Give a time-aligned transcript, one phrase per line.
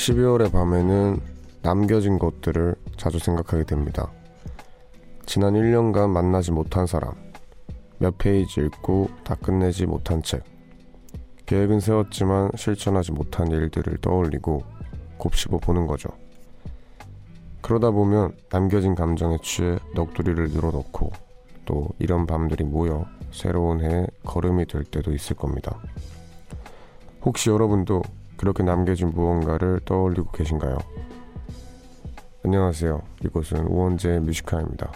[0.00, 1.20] 12월의 밤에는
[1.60, 4.10] 남겨진 것들을 자주 생각하게 됩니다.
[5.26, 7.12] 지난 1년간 만나지 못한 사람,
[7.98, 10.42] 몇 페이지 읽고 다 끝내지 못한 책,
[11.44, 14.64] 계획은 세웠지만 실천하지 못한 일들을 떠올리고
[15.18, 16.08] 곱씹어 보는 거죠.
[17.60, 21.10] 그러다 보면 남겨진 감정에 취해 넋두리를 늘어놓고
[21.66, 25.78] 또 이런 밤들이 모여 새로운 해에 걸음이 될 때도 있을 겁니다.
[27.22, 28.02] 혹시 여러분도
[28.40, 30.78] 그렇게 남겨진 무언가를 떠올리고 계신가요?
[32.42, 33.02] 안녕하세요.
[33.22, 34.90] 이곳은 우원재 뮤지카입니다.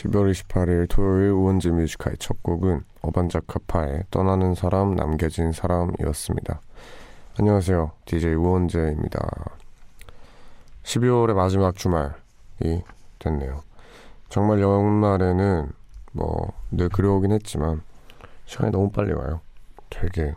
[0.00, 6.60] 12월 28일 토요일 우원재 Music High의 첫 곡은 어반자카파의 떠나는 사람 남겨진 사람이었습니다.
[7.38, 7.92] 안녕하세요.
[8.06, 9.20] DJ 우원재입니다.
[10.84, 12.82] 12월의 마지막 주말이
[13.18, 13.62] 됐네요.
[14.28, 15.70] 정말 연말에는
[16.12, 17.82] 뭐 늘 그려오긴 했지만
[18.46, 19.40] 시간이 너무 빨리 와요.
[19.90, 20.34] 되게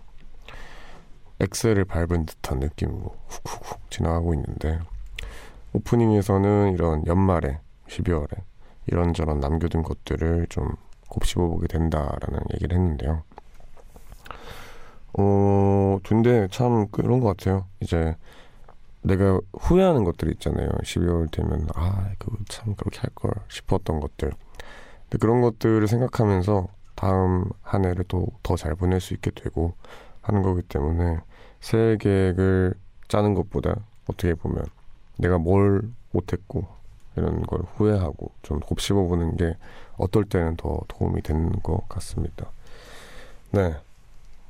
[1.39, 4.79] 엑셀을 밟은 듯한 느낌으로 훅훅훅 지나가고 있는데
[5.73, 8.41] 오프닝에서는 이런 연말에 12월에
[8.87, 10.69] 이런저런 남겨둔 것들을 좀
[11.09, 13.23] 곱씹어 보게 된다라는 얘기를 했는데요.
[15.17, 17.65] 어, 근데 참 그런 것 같아요.
[17.79, 18.15] 이제
[19.01, 20.69] 내가 후회하는 것들 있잖아요.
[20.83, 24.31] 12월 되면 아, 그거 참 그렇게 할 걸 싶었던 것들.
[25.03, 29.73] 근데 그런 것들을 생각하면서 다음 한 해를 또 더 잘 보낼 수 있게 되고
[30.21, 31.19] 하는 거기 때문에
[31.59, 32.73] 새해 계획을
[33.07, 33.75] 짜는 것보다
[34.07, 34.65] 어떻게 보면
[35.17, 35.81] 내가 뭘
[36.11, 36.65] 못했고
[37.15, 39.55] 이런 걸 후회하고 좀 곱씹어 보는 게
[39.97, 42.51] 어떨 때는 더 도움이 되는 것 같습니다.
[43.51, 43.75] 네.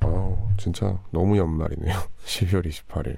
[0.00, 1.94] 아우, 진짜 너무 연말이네요.
[2.24, 3.16] 12월 28일.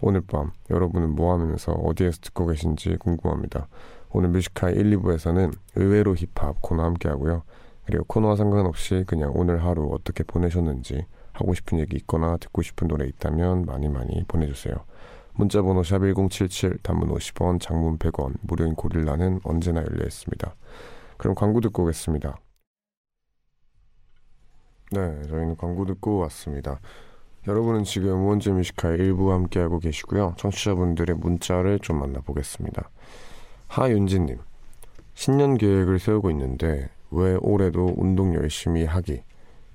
[0.00, 3.68] 오늘 밤 여러분은 뭐 하면서 어디에서 듣고 계신지 궁금합니다.
[4.10, 7.42] 오늘 Music High의 1, 2부에서는 의외로 힙합 코너 함께 하고요.
[7.86, 13.06] 그리고 코너와 상관없이 그냥 오늘 하루 어떻게 보내셨는지 하고 싶은 얘기 있거나 듣고 싶은 노래
[13.06, 14.74] 있다면 많이 많이 보내주세요.
[15.34, 20.54] 문자번호 샵1077 단문 50원 장문 100원 무료인 고릴라는 언제나 열려 있습니다.
[21.16, 22.38] 그럼 광고 듣고 오겠습니다.
[24.92, 26.80] 네, 저희는 광고 듣고 왔습니다.
[27.48, 30.34] 여러분은 지금 우원재 뮤지카의 일부 함께하고 계시고요.
[30.38, 32.88] 청취자분들의 문자를 좀 만나보겠습니다.
[33.68, 34.38] 하윤진님,
[35.14, 39.22] 신년 계획을 세우고 있는데 왜 올해도 운동 열심히 하기?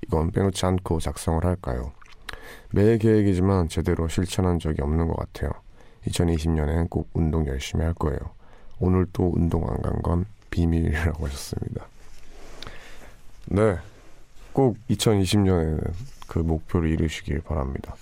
[0.04, 1.92] 이건 빼놓지 않고 작성을 할까요?
[2.72, 5.52] 매해 계획이지만 제대로 실천한 적이 없는 것 같아요.
[6.08, 8.20] 2020년엔 꼭 운동 열심히 할 거예요.
[8.80, 11.86] 오늘 또 운동 안 간 건 비밀이라고 하셨습니다.
[13.46, 13.78] 네.
[14.54, 15.92] 꼭 2020년에는
[16.28, 17.96] 그 목표를 이루시길 바랍니다.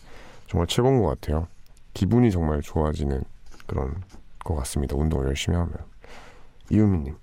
[0.47, 1.47] 정말 최고인 것 같아요.
[1.94, 3.22] 기분이 정말 좋아지는
[3.66, 3.96] 그런
[4.44, 4.96] 것 같습니다.
[4.96, 5.74] 운동을 열심히 하면.
[6.69, 7.16] 이유미님,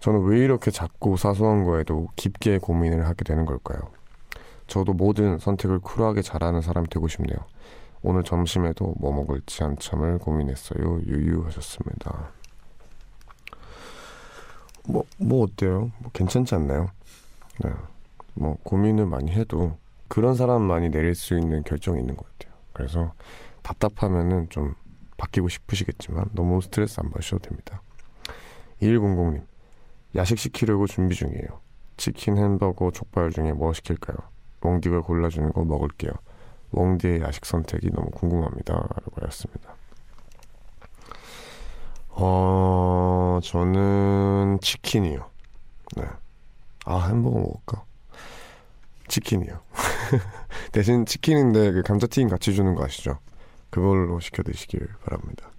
[0.00, 3.80] 저는 왜 이렇게 작고 사소한 거에도 깊게 고민을 하게 되는 걸까요?
[4.68, 7.38] 저도 모든 선택을 쿨하게 잘하는 사람이 되고 싶네요.
[8.02, 11.00] 오늘 점심에도 뭐 먹을지 한참을 고민했어요.
[11.04, 12.30] 유유하셨습니다.
[14.86, 15.90] 뭐, 뭐 어때요?
[15.98, 16.90] 뭐 괜찮지 않나요?
[17.64, 17.70] 네.
[18.34, 19.76] 뭐 고민을 많이 해도
[20.06, 22.56] 그런 사람만이 내릴 수 있는 결정이 있는 것 같아요.
[22.72, 23.12] 그래서
[23.62, 24.74] 답답하면은 좀
[25.16, 27.82] 바뀌고 싶으시겠지만 너무 스트레스 안 받으셔도 됩니다.
[28.80, 29.42] 2100님,
[30.14, 31.60] 야식 시키려고 준비 중이에요.
[31.96, 34.16] 치킨, 햄버거, 족발 중에 뭐 시킬까요?
[34.60, 36.12] 웡디가 골라주는 거 먹을게요.
[36.72, 38.74] 웡디의 야식 선택이 너무 궁금합니다.
[38.74, 39.74] 라고 하셨습니다.
[42.10, 45.30] 어, 저는 치킨이요.
[45.96, 46.04] 네.
[46.84, 47.84] 아, 햄버거 먹을까?
[49.08, 49.60] 치킨이요.
[50.72, 53.18] 대신 치킨인데 그 감자튀김 같이 주는 거 아시죠?
[53.70, 55.50] 그걸로 시켜 드시길 바랍니다.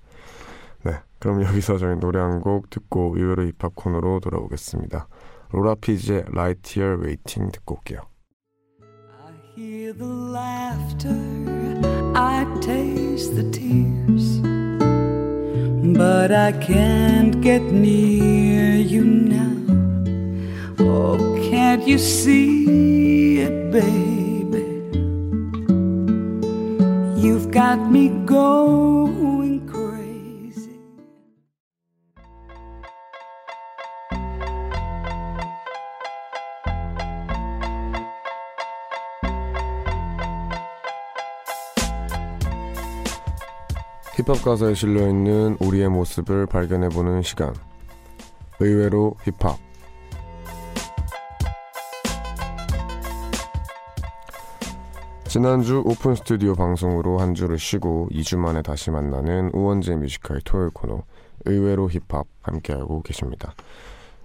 [0.84, 1.00] 네.
[1.20, 5.08] 그럼 여기서 저희 노래 한 곡 듣고 의외로 힙합 코너로 돌아오겠습니다.
[5.52, 8.02] 로라 피지의 Light Year Waiting 듣고 올게요.
[9.60, 11.22] Hear the laughter,
[12.16, 14.40] I taste the tears,
[15.98, 19.58] but I can't get near you now.
[20.80, 21.18] Oh,
[21.52, 24.68] can't you see it, baby?
[27.22, 29.49] You've got me going
[44.20, 47.54] 힙합 가사에 실려 있는 우리의 모습을 발견해 보는 시간.
[48.60, 49.58] 의외로 힙합.
[55.26, 60.72] 지난주 오픈 스튜디오 방송으로 한 주를 쉬고 2주 만에 다시 만나는 우원재 Music High 토요일
[60.72, 61.04] 코너
[61.46, 63.54] 의외로 힙합 함께하고 계십니다.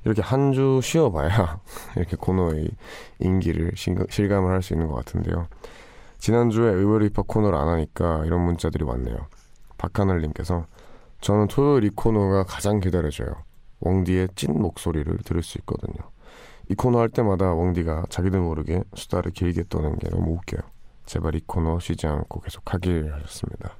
[0.05, 1.61] 이렇게 한 주 쉬어봐야
[1.97, 2.69] 이렇게 코너의
[3.21, 3.73] 인기를
[4.09, 5.47] 실감을 할 수 있는 것 같은데요.
[6.19, 9.17] 지난주에 의외로 힙합 코너를 안 하니까 이런 문자들이 왔네요.
[9.85, 10.67] 박하늘님께서
[11.21, 13.35] 저는 토요일 이 코너가 가장 기다려져요.
[13.81, 16.11] 웡디의 찐 목소리를 들을 수 있거든요.
[16.69, 20.63] 이 코너 할 때마다 웡디가 자기도 모르게 수다를 길게 떠는 게 너무 웃겨요.
[21.07, 23.77] 제발 이 코너 쉬지 않고 계속 하길 하셨습니다.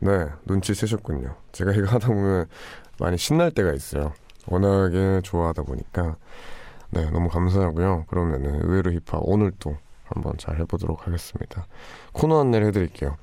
[0.00, 1.34] 네, 눈치 채셨군요.
[1.52, 2.46] 제가 이거 하다 보면
[2.98, 4.12] 많이 신날 때가 있어요.
[4.46, 6.16] 워낙에 좋아하다 보니까.
[6.90, 8.06] 네, 너무 감사하고요.
[8.08, 11.66] 그러면은 의외로 힙합 오늘 또 한번 잘 해보도록 하겠습니다.
[12.12, 13.16] 코너 안내를 해드릴게요.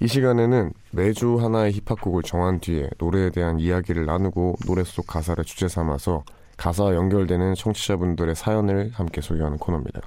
[0.00, 5.68] 이 시간에는 매주 하나의 힙합곡을 정한 뒤에 노래에 대한 이야기를 나누고 노래 속 가사를 주제
[5.68, 6.24] 삼아서
[6.56, 10.00] 가사와 연결되는 청취자분들의 사연을 함께 소개하는 코너입니다.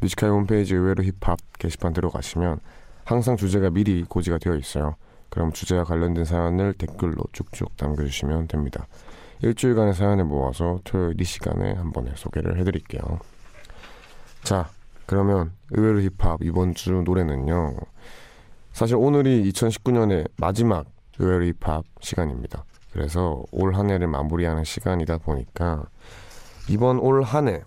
[0.00, 2.60] 뮤지카이 홈페이지 의외로 힙합 게시판 들어가시면
[3.04, 4.96] 항상 주제가 미리 고지가 되어 있어요.
[5.30, 8.86] 그럼 주제와 관련된 사연을 댓글로 쭉쭉 남겨주시면 됩니다.
[9.42, 13.02] 일주일간의 사연을 모아서 토요일 이 시간에 한 번에 소개를 해드릴게요.
[14.42, 14.68] 자,
[15.06, 17.76] 그러면 의외로 힙합 이번 주 노래는요.
[18.80, 20.86] 사실 오늘이 2019년의 마지막
[21.18, 22.64] 의외로 힙합 시간입니다.
[22.94, 25.84] 그래서 올 한 해를 마무리하는 시간이다 보니까
[26.66, 27.60] 이번 올 한 해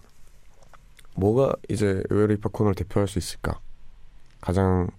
[1.16, 3.60] 뭐가 이제 의외로 힙합 코너를 대표할 수 있을까?
[4.42, 4.90] 가장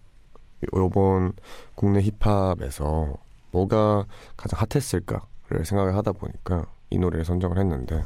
[0.76, 1.32] 요번
[1.75, 3.14] 국내 힙합에서
[3.50, 4.06] 뭐가
[4.37, 8.05] 가장 핫했을까를 생각을 하다 보니까 이 노래를 선정을 했는데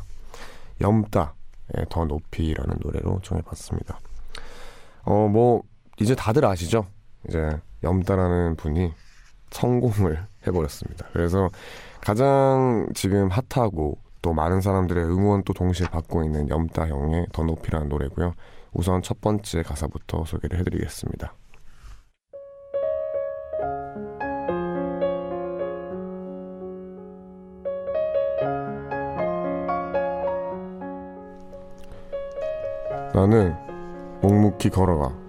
[0.81, 4.00] 염따의 더 높이라는 노래로 정해봤습니다.
[5.02, 5.62] 어, 뭐,
[6.00, 6.87] 이제 다들 아시죠?
[7.28, 8.92] 이제 염따라는 분이
[9.50, 11.06] 성공을 해버렸습니다.
[11.12, 11.48] 그래서
[12.00, 17.88] 가장 지금 핫하고 또 많은 사람들의 응원 또 동시에 받고 있는 염따 형의 더 높이라는
[17.88, 18.34] 노래고요.
[18.72, 21.34] 우선 첫 번째 가사부터 소개를 해드리겠습니다.
[33.14, 33.56] 나는
[34.20, 35.27] 묵묵히 걸어가.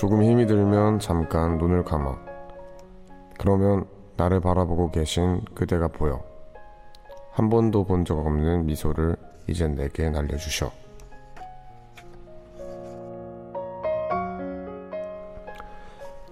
[0.00, 2.16] 조금 힘이 들면 잠깐 눈을 감아.
[3.38, 3.84] 그러면
[4.16, 6.24] 나를 바라보고 계신 그대가 보여.
[7.32, 9.14] 한 번도 본 적 없는 미소를
[9.46, 10.72] 이젠 내게 날려주셔.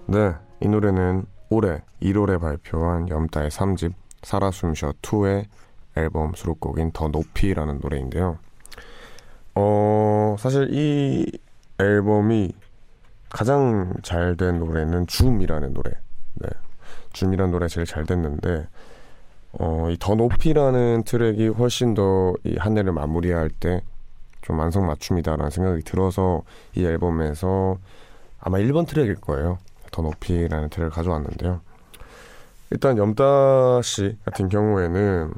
[0.07, 3.93] 네, 이 노래는 올해 1월에 발표한 염따의 3집
[4.23, 5.45] 살아 숨쉬어 2의
[5.95, 8.39] 앨범 수록곡인 더 높이라는 노래인데요.
[9.53, 11.31] 어, 사실 이
[11.79, 12.53] 앨범이
[13.29, 15.91] 가장 잘 된 노래는 줌이라는 노래.
[16.35, 16.47] 네.
[17.13, 18.67] 줌이라는 노래 제일 잘 됐는데,
[19.53, 23.81] 어, 이 더 높이라는 트랙이 훨씬 더 이 한 해를 마무리할 때
[24.41, 26.43] 좀 완성맞춤이다라는 생각이 들어서
[26.73, 27.77] 이 앨범에서
[28.39, 29.57] 아마 1번 트랙일 거예요.
[29.91, 31.61] 더 높이라는 트랙을 가져왔는데요.
[32.71, 35.33] 일단 염따 씨 같은 경우에는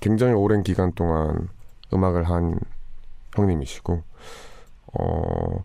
[0.00, 1.48] 굉장히 오랜 기간 동안
[1.92, 2.58] 음악을 한
[3.34, 4.02] 형님이시고
[4.94, 5.64] 어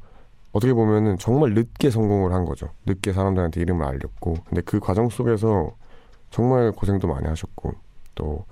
[0.52, 2.70] 어떻게 보면은 정말 늦게 성공을 한 거죠.
[2.86, 5.76] 늦게 사람들한테 이름을 알렸고 근데 그 과정 속에서
[6.30, 7.74] 정말 고생도 많이 하셨고
[8.16, 8.46] 또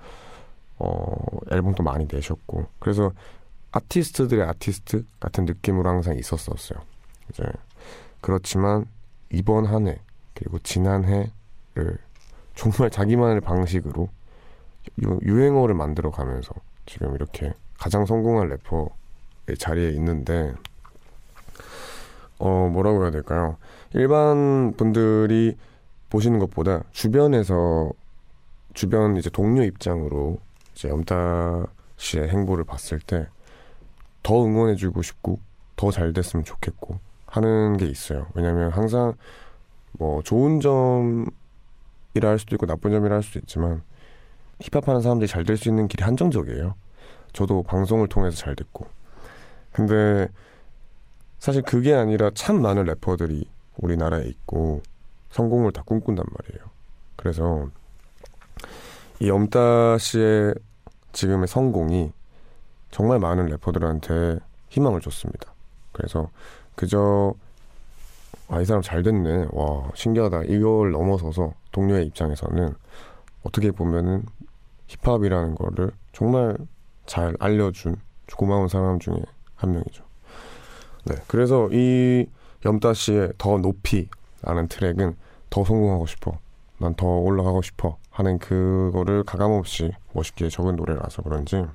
[0.77, 1.15] 어,
[1.51, 3.11] 앨범도 많이 내셨고 그래서
[3.71, 6.79] 아티스트들의 아티스트 같은 느낌으로 항상 있었었어요.
[7.29, 7.43] 이제
[8.21, 8.85] 그렇지만
[9.31, 9.99] 이번 한 해
[10.33, 11.97] 그리고 지난 해를
[12.55, 14.09] 정말 자기만의 방식으로
[15.01, 16.53] 유행어를 만들어 가면서
[16.85, 18.89] 지금 이렇게 가장 성공한 래퍼
[19.57, 20.53] 자리에 있는데
[22.39, 23.57] 어 뭐라고 해야 될까요?
[23.93, 25.55] 일반 분들이
[26.09, 27.91] 보시는 것보다 주변에서
[28.73, 30.39] 주변 이제 동료 입장으로
[30.73, 31.67] 이제 염타
[31.97, 33.27] 씨의 행보를 봤을 때
[34.23, 35.39] 더 응원해주고 싶고
[35.77, 38.27] 더 잘 됐으면 좋겠고 하는 게 있어요.
[38.35, 39.13] 왜냐면 항상
[39.93, 43.81] 뭐 좋은 점이라 할 수도 있고 나쁜 점이라 할 수도 있지만
[44.61, 46.75] 힙합하는 사람들이 잘 될 수 있는 길이 한정적이에요.
[47.31, 48.87] 저도 방송을 통해서 잘 됐고
[49.71, 50.27] 근데
[51.39, 54.81] 사실 그게 아니라 참 많은 래퍼들이 우리나라에 있고
[55.31, 56.69] 성공을 다 꿈꾼단 말이에요.
[57.15, 57.67] 그래서
[59.19, 60.55] 이 엄따 씨의
[61.13, 62.11] 지금의 성공이
[62.91, 65.53] 정말 많은 래퍼들한테 희망을 줬습니다.
[65.91, 66.29] 그래서
[66.75, 67.33] 그저
[68.47, 69.47] 아, 이 사람 잘 됐네.
[69.51, 70.43] 와, 신기하다.
[70.45, 72.73] 이걸 넘어서서 동료의 입장에서는
[73.43, 74.23] 어떻게 보면은
[74.87, 76.57] 힙합이라는 거를 정말
[77.05, 77.95] 잘 알려준
[78.35, 79.21] 고마운 사람 중에
[79.55, 80.08] 한 명이죠.
[81.05, 82.27] 네, 그래서 이
[82.65, 84.07] 염따 씨의 더 높이
[84.41, 85.15] 라는 트랙은
[85.49, 86.37] 더 성공하고 싶어.
[86.77, 87.97] 난 더 올라가고 싶어.
[88.09, 91.65] 하는 그거를 가감없이 멋있게 적은 노래라서 그런지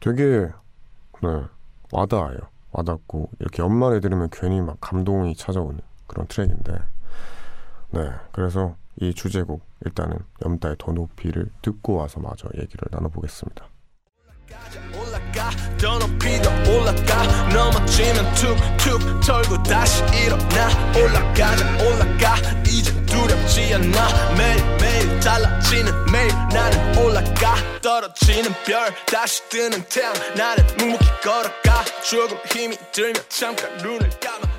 [0.00, 0.48] 되게
[1.22, 1.42] 네,
[1.92, 2.38] 와닿아요.
[2.72, 6.72] 와닿고 이렇게 연말에 들으면 괜히 막 감동이 찾아오는 그런 트랙인데
[7.90, 13.66] 네 그래서 이 주제곡 일단은 염따의 더 높이를 듣고 와서 마저 얘기를 나눠보겠습니다.
[15.34, 15.50] 올라가.
[15.78, 17.48] 더 높이 더 올라가.
[17.52, 20.68] 넘어지면 툭툭 털고 다시 일어나.
[20.96, 22.36] 올라가자 올라가.
[22.66, 24.34] 이제 두렵지 않아.
[24.36, 27.56] 매일매일 달라지는 매일 나는 올라가.
[27.82, 31.84] 떨어지는 별 다시 뜨는 태양 나를 묵묵히 걸어가.
[32.08, 34.54] 조금 힘이 들면 잠깐 눈을 감아.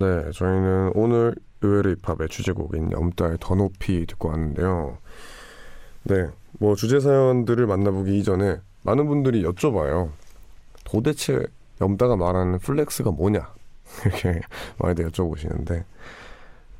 [0.00, 4.96] 네 저희는 오늘 의외로 힙합의 주제곡인 염따의 더 높이 듣고 왔는데요.
[6.04, 6.26] 네
[6.58, 10.10] 뭐 주제 사연들을 만나보기 이전에 많은 분들이 여쭤봐요.
[10.84, 11.46] 도대체
[11.80, 13.52] 염따가 말하는 flex가 뭐냐?
[14.04, 14.40] 이렇게
[14.78, 15.84] 많이들 여쭤보시는데,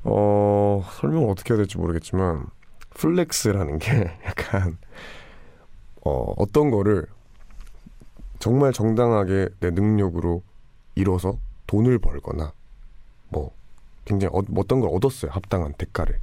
[0.04, 2.46] 어, 설명을 어떻게 해야 될지 모르겠지만,
[2.94, 4.78] flex라는 게 약간,
[6.02, 7.06] 어, 어떤 거를
[8.38, 10.42] 정말 정당하게 내 능력으로
[10.94, 12.52] 이뤄서 돈을 벌거나,
[13.28, 13.52] 뭐,
[14.04, 15.30] 굉장히 어, 어떤 걸 얻었어요.
[15.30, 16.18] 합당한 대가를.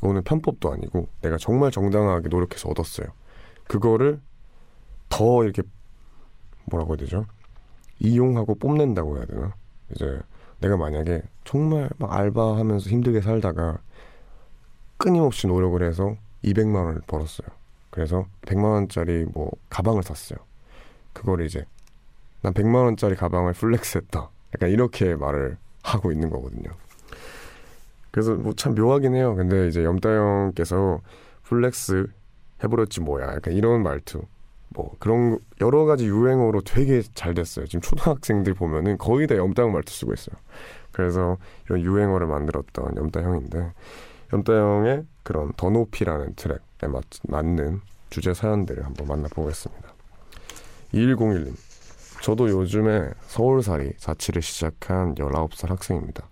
[0.00, 3.08] 그거는 편법도 아니고 내가 정말 정당하게 노력해서 얻었어요.
[3.68, 4.18] 그거를
[5.10, 5.62] 더 이렇게
[6.64, 7.26] 뭐라고 해야 되죠?
[7.98, 9.54] 이용하고 뽐낸다고 해야 되나?
[9.90, 10.18] 이제
[10.60, 13.78] 내가 만약에 정말 막 알바하면서 힘들게 살다가
[14.96, 17.48] 끊임없이 노력을 해서 200만 원을 벌었어요.
[17.90, 20.38] 그래서 100만 원짜리 뭐 가방을 샀어요.
[21.12, 21.66] 그걸 이제
[22.40, 24.30] 난 100만 원짜리 가방을 플렉스했다.
[24.54, 26.70] 약간 이렇게 말을 하고 있는 거거든요.
[28.10, 29.34] 그래서 뭐 참 묘하긴 해요.
[29.34, 31.00] 근데 이제 염따형께서
[31.44, 32.06] flex
[32.62, 33.34] 해버렸지 뭐야.
[33.34, 34.22] 약간 이런 말투.
[34.72, 37.66] 뭐 그런 여러 가지 유행어로 되게 잘 됐어요.
[37.66, 40.36] 지금 초등학생들 보면은 거의 다 염따형 말투 쓰고 있어요.
[40.92, 43.72] 그래서 이런 유행어를 만들었던 염따형인데
[44.32, 49.88] 염따형의 그런 더 높이라는 트랙에 맞, 맞는 주제 사연들을 한번 만나보겠습니다.
[50.94, 51.54] 2101님
[52.22, 56.28] 저도 요즘에 서울살이 자취를 시작한 19살 학생입니다.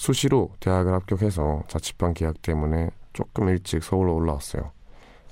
[0.00, 4.72] 수시로 대학을 합격해서 자취방 계약 때문에 조금 일찍 서울로 올라왔어요.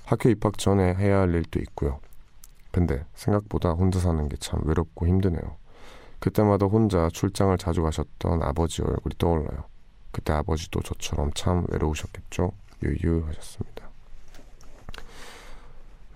[0.04, 2.00] 학교 입학 전에 해야 할 일도 있고요.
[2.70, 5.56] 근데 생각보다 혼자 사는 게 참 외롭고 힘드네요.
[6.18, 9.64] 그때마다 혼자 출장을 자주 가셨던 아버지 얼굴이 떠올라요.
[10.12, 12.52] 그때 아버지도 저처럼 참 외로우셨겠죠?
[12.82, 13.88] 유유 하셨습니다.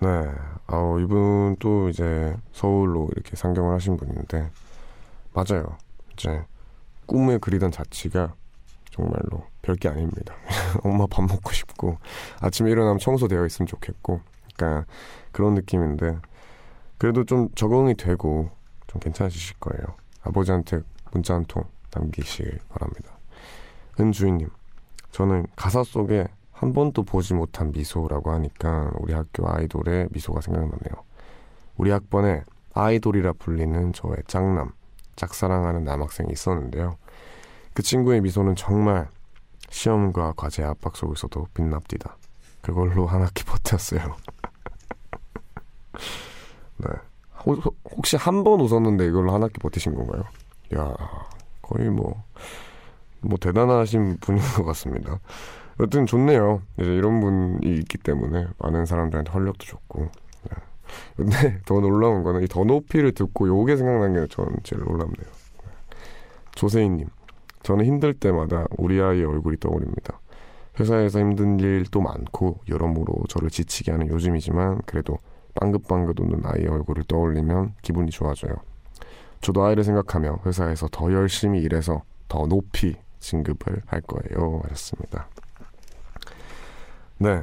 [0.01, 0.09] 네,
[0.67, 4.51] 아 이분 또 이제 서울로 이렇게 상경을 하신 분인데
[5.33, 5.79] 맞아요.
[6.13, 6.45] 이제
[7.07, 8.35] 꿈에 그리던 자취가
[8.93, 10.35] 정말로 별게 아닙니다.
[10.85, 11.99] 엄마 밥 먹고 싶고
[12.41, 14.21] 아침에 일어나면 청소되어 있으면 좋겠고
[14.55, 14.87] 그러니까
[15.33, 16.19] 그런 느낌인데
[16.99, 18.51] 그래도 좀 적응이 되고
[18.87, 19.83] 좀 괜찮으실 거예요.
[20.23, 23.19] 아버지한테 문자 한 통 남기시길 바랍니다.
[24.01, 24.49] 은주인님,
[25.11, 31.05] 저는 가사 속에 한 번도 보지 못한 미소라고 하니까 우리 학교 아이돌의 미소가 생각나네요.
[31.77, 32.45] 우리 학번에
[32.75, 34.73] 아이돌이라 불리는 저의 짝남,
[35.17, 36.97] 짝사랑하는 남학생이 있었는데요.
[37.75, 39.09] 그 친구의 미소는 정말
[39.71, 42.17] 시험과 과제 압박 속에서도 빛납디다.
[42.61, 44.17] 그걸로 한 학기 버텼어요.
[46.79, 46.89] 네.
[47.97, 50.23] 혹시 한 번 웃었는데 이걸로 한 학기 버티신 건가요?
[50.77, 50.95] 야
[51.61, 52.23] 거의 뭐,
[53.21, 55.19] 뭐 대단하신 분인 것 같습니다.
[55.81, 56.63] 여튼 좋네요.
[56.79, 60.03] 이제 이런 분이 있기 때문에 많은 사람들한테 활력도 좋고.
[60.05, 60.51] 네.
[61.17, 65.15] 근데 더 놀라운 거는 이 더 높이를 듣고 요게 생각난 게 저는 제일 놀랍네요.
[65.17, 65.71] 네.
[66.55, 67.09] 조세희님.
[67.63, 70.21] 저는 힘들 때마다 우리 아이의 얼굴이 떠오릅니다.
[70.81, 75.19] 회사에서 힘든 일도 많고 여러모로 저를 지치게 하는 요즘이지만 그래도
[75.55, 78.55] 빵긋빵긋 웃는 아이의 얼굴을 떠올리면 기분이 좋아져요.
[79.41, 84.61] 저도 아이를 생각하며 회사에서 더 열심히 일해서 더 높이 진급을 할 거예요.
[84.65, 85.29] 하셨습니다.
[87.19, 87.41] 네.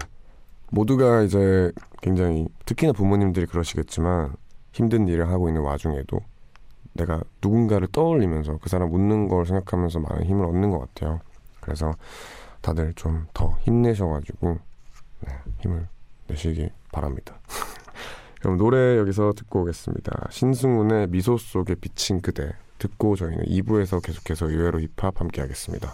[0.71, 1.71] 모두가 이제
[2.01, 4.35] 굉장히 특히나 부모님들이 그러시겠지만
[4.71, 6.19] 힘든 일을 하고 있는 와중에도
[6.99, 11.19] 내가 누군가를 떠올리면서 그 사람 웃는 걸 생각하면서 많은 힘을 얻는 것 같아요.
[11.61, 11.93] 그래서
[12.61, 14.59] 다들 좀 더 힘내셔가지고
[15.21, 15.87] 네, 힘을
[16.27, 17.39] 내시기 바랍니다.
[18.41, 20.27] 그럼 노래 여기서 듣고 오겠습니다.
[20.29, 25.93] 신승훈의 미소 속에 비친 그대 듣고 저희는 2부에서 계속해서 의외로 힙합 함께 하겠습니다.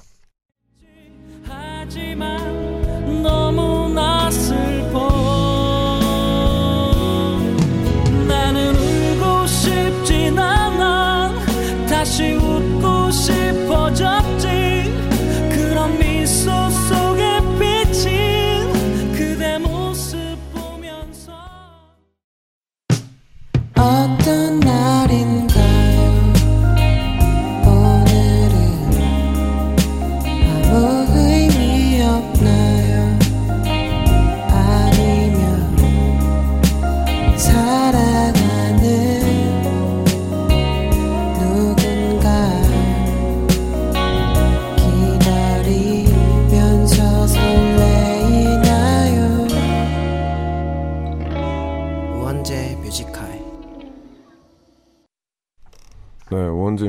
[1.44, 3.65] 하지만 너무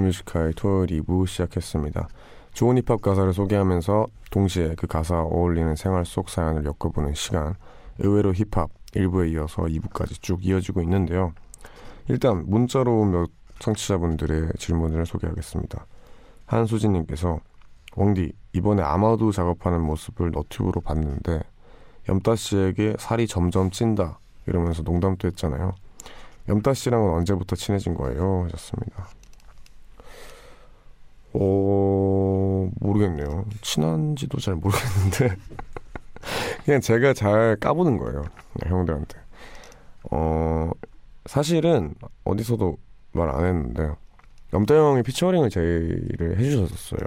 [0.00, 2.08] Music High 토요일 2부 시작했습니다.
[2.52, 7.54] 좋은 힙합 가사를 소개하면서 동시에 그 가사와 어울리는 생활 속 사연을 엮어보는 시간
[7.98, 11.32] 의외로 힙합 1부에 이어서 2부까지 쭉 이어지고 있는데요.
[12.08, 15.86] 일단 문자로 몇 청취자분들의 질문을 소개하겠습니다.
[16.46, 17.40] 한수진님께서
[17.96, 21.42] 웡디 이번에 아마두 작업하는 모습을 너튜브로 봤는데
[22.08, 25.74] 염따 씨에게 살이 점점 찐다 이러면서 농담도 했잖아요.
[26.48, 28.44] 염따 씨랑은 언제부터 친해진 거예요?
[28.44, 29.08] 하셨습니다.
[31.38, 33.44] 어 모르겠네요.
[33.62, 35.36] 친한지도 잘 모르겠는데
[36.64, 38.24] 그냥 제가 잘 까보는 거예요.
[38.64, 39.18] 형들한테.
[40.10, 40.70] 어
[41.26, 42.78] 사실은 어디서도
[43.12, 43.90] 말 안 했는데
[44.52, 47.00] 염따 형이 피처링을 제의를 해주셨었어요.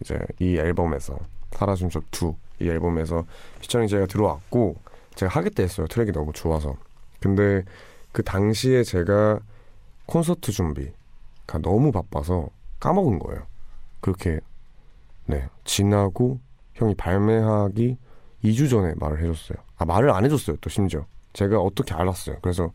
[0.00, 1.18] 이제 이 앨범에서
[1.52, 3.24] 사라짐 속2이 앨범에서
[3.60, 4.76] 피처링 제가 들어왔고
[5.16, 5.86] 제가 하겠다 했어요.
[5.88, 6.76] 트랙이 너무 좋아서.
[7.20, 7.64] 근데
[8.12, 9.40] 그 당시에 제가
[10.06, 12.48] 콘서트 준비가 너무 바빠서
[12.80, 13.42] 까먹은 거예요.
[14.00, 14.40] 그렇게
[15.26, 16.40] 네 지나고
[16.74, 17.96] 형이 발매하기
[18.44, 19.58] 2주 전에 말을 해줬어요.
[19.76, 20.56] 아 말을 안 해줬어요.
[20.60, 22.36] 또 심지어 제가 어떻게 알았어요.
[22.40, 22.70] 그래서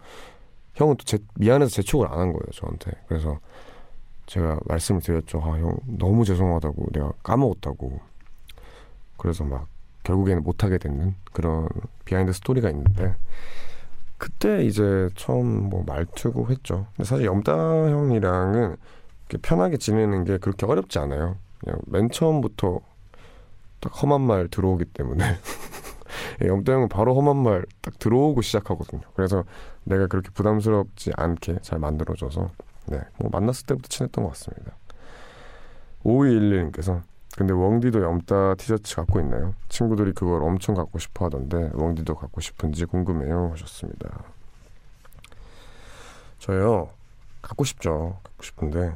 [0.76, 2.46] 형은 또 제, 미안해서 재촉을 안 한 거예요.
[2.54, 2.92] 저한테.
[3.08, 3.40] 그래서
[4.26, 5.40] 제가 말씀을 드렸죠.
[5.40, 6.88] 아, 형, 너무 죄송하다고.
[6.94, 8.00] 내가 까먹었다고.
[9.18, 9.68] 그래서 막,
[10.04, 11.68] 결국에는 못하게 되는 그런
[12.06, 13.16] behind story가 있는데,
[14.18, 16.88] 그때 이제 처음 뭐 말 트고 했죠.
[16.96, 17.52] 근데 사실 염따
[17.90, 18.78] 형이랑은
[19.42, 21.38] 편하게 지내는 게 그렇게 어렵지 않아요.
[21.60, 22.80] 그냥 맨 처음부터
[23.80, 25.24] 딱 험한 말 들어오기 때문에.
[26.46, 29.02] 염따 형은 바로 험한 말 딱 들어오고 시작하거든요.
[29.14, 29.44] 그래서
[29.84, 32.50] 내가 그렇게 부담스럽지 않게 잘 만들어줘서
[32.88, 34.76] 네, 뭐 만났을 때부터 친했던 것 같습니다.
[36.04, 37.02] 5211님께서
[37.38, 39.54] 근데 웡디도 염따 티셔츠 갖고 있나요?
[39.70, 44.24] 친구들이 그걸 엄청 갖고 싶어 하던데 웡디도 갖고 싶은지 궁금해요 하셨습니다.
[46.40, 46.90] 저요
[47.42, 48.20] 갖고 싶죠.
[48.24, 48.94] 갖고 싶은데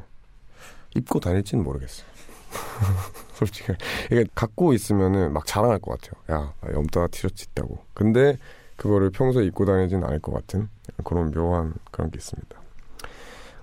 [0.96, 2.08] 입고 다닐지는 모르겠어요.
[3.34, 3.74] 솔직히
[4.12, 6.40] 이게 갖고 있으면은 막 자랑할 것 같아요.
[6.40, 7.80] 야 염따 티셔츠 있다고.
[7.94, 8.38] 근데
[8.78, 10.70] 그거를 평소에 입고 다니진 않을 것 같은
[11.04, 12.62] 그런 묘한 그런 게 있습니다.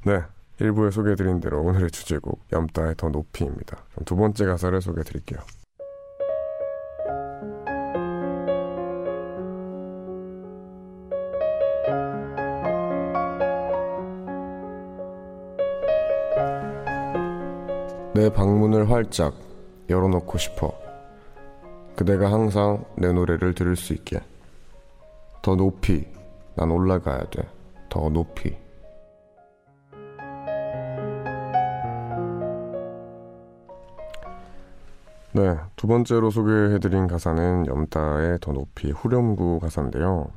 [0.07, 0.23] 네.
[0.61, 3.79] 일부에 소개해드린 대로 오늘의 주제곡 염따의 더 높이입니다.
[4.05, 5.41] 두 번째 가사를 소개해드릴게요.
[18.15, 19.35] 내 방문을 활짝
[19.91, 20.73] 열어놓고 싶어.
[21.97, 24.21] 그대가 항상 내 노래를 들을 수 있게.
[25.43, 26.07] 더 높이
[26.55, 27.43] 난 올라가야 돼.
[27.89, 28.57] 더 높이.
[35.33, 40.31] 네, 두 번째로 소개해드린 가사는 염따의 더 높이 후렴구 가사인데요.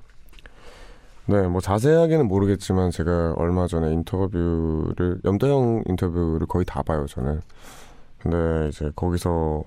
[1.30, 7.42] 네, 뭐 자세하게는 모르겠지만 제가 얼마 전에 인터뷰를 형 인터뷰를 거의 다 봐요, 저는.
[8.18, 9.62] 근데 이제 거기서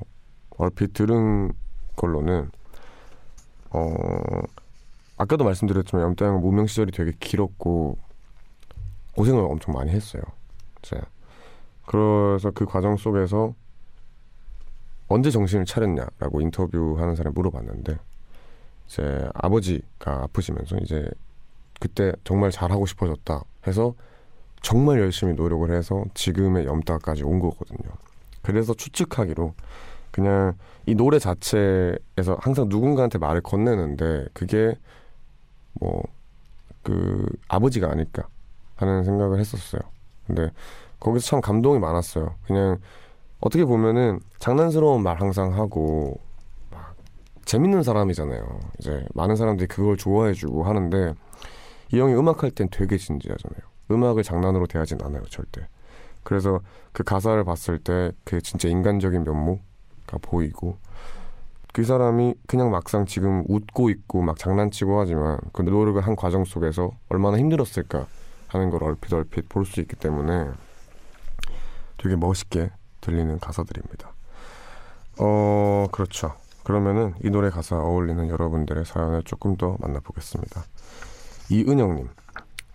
[0.56, 1.52] 얼핏 들은
[1.96, 2.50] 걸로는
[3.72, 3.94] 어
[5.18, 7.98] 아까도 말씀드렸지만 형은 무명 시절이 되게 길었고
[9.14, 10.22] 고생을 엄청 많이 했어요.
[10.82, 10.98] 이제
[11.84, 13.54] 그래서 그 과정 속에서
[15.08, 17.98] 언제 정신을 차렸냐라고 인터뷰하는 사람이 물어봤는데
[18.86, 21.06] 이제 아버지가 아프시면서 이제
[21.80, 23.94] 그때 정말 잘하고 싶어졌다 해서
[24.62, 27.90] 정말 열심히 노력을 해서 지금의 염따까지 온 거거든요.
[28.42, 29.54] 그래서 추측하기로
[30.12, 30.54] 그냥
[30.86, 34.76] 이 노래 자체에서 항상 누군가한테 말을 건네는데 그게
[35.80, 36.02] 뭐
[36.82, 38.26] 그 아버지가 아닐까
[38.76, 39.80] 하는 생각을 했었어요.
[40.26, 40.50] 근데
[40.98, 42.34] 거기서 참 감동이 많았어요.
[42.46, 42.78] 그냥
[43.40, 46.18] 어떻게 보면은 장난스러운 말 항상 하고
[46.70, 46.94] 막
[47.44, 48.60] 재밌는 사람이잖아요.
[48.78, 51.14] 이제 많은 사람들이 그걸 좋아해주고 하는데
[51.92, 53.60] 이 형이 음악할 땐 되게 진지하잖아요.
[53.90, 55.66] 음악을 장난으로 대하진 않아요, 절대.
[56.22, 56.60] 그래서
[56.92, 60.76] 그 가사를 봤을 때 그 진짜 인간적인 면모가 보이고
[61.72, 66.90] 그 사람이 그냥 막상 지금 웃고 있고 막 장난치고 하지만 그 노력을 한 과정 속에서
[67.08, 68.06] 얼마나 힘들었을까
[68.48, 70.50] 하는 걸 얼핏 얼핏 볼 수 있기 때문에
[71.96, 74.12] 되게 멋있게 들리는 가사들입니다.
[75.18, 76.34] 어, 그렇죠.
[76.64, 80.62] 그러면은 이 노래 가사 어울리는 여러분들의 사연을 조금 더 만나보겠습니다.
[81.50, 82.08] 이은영님,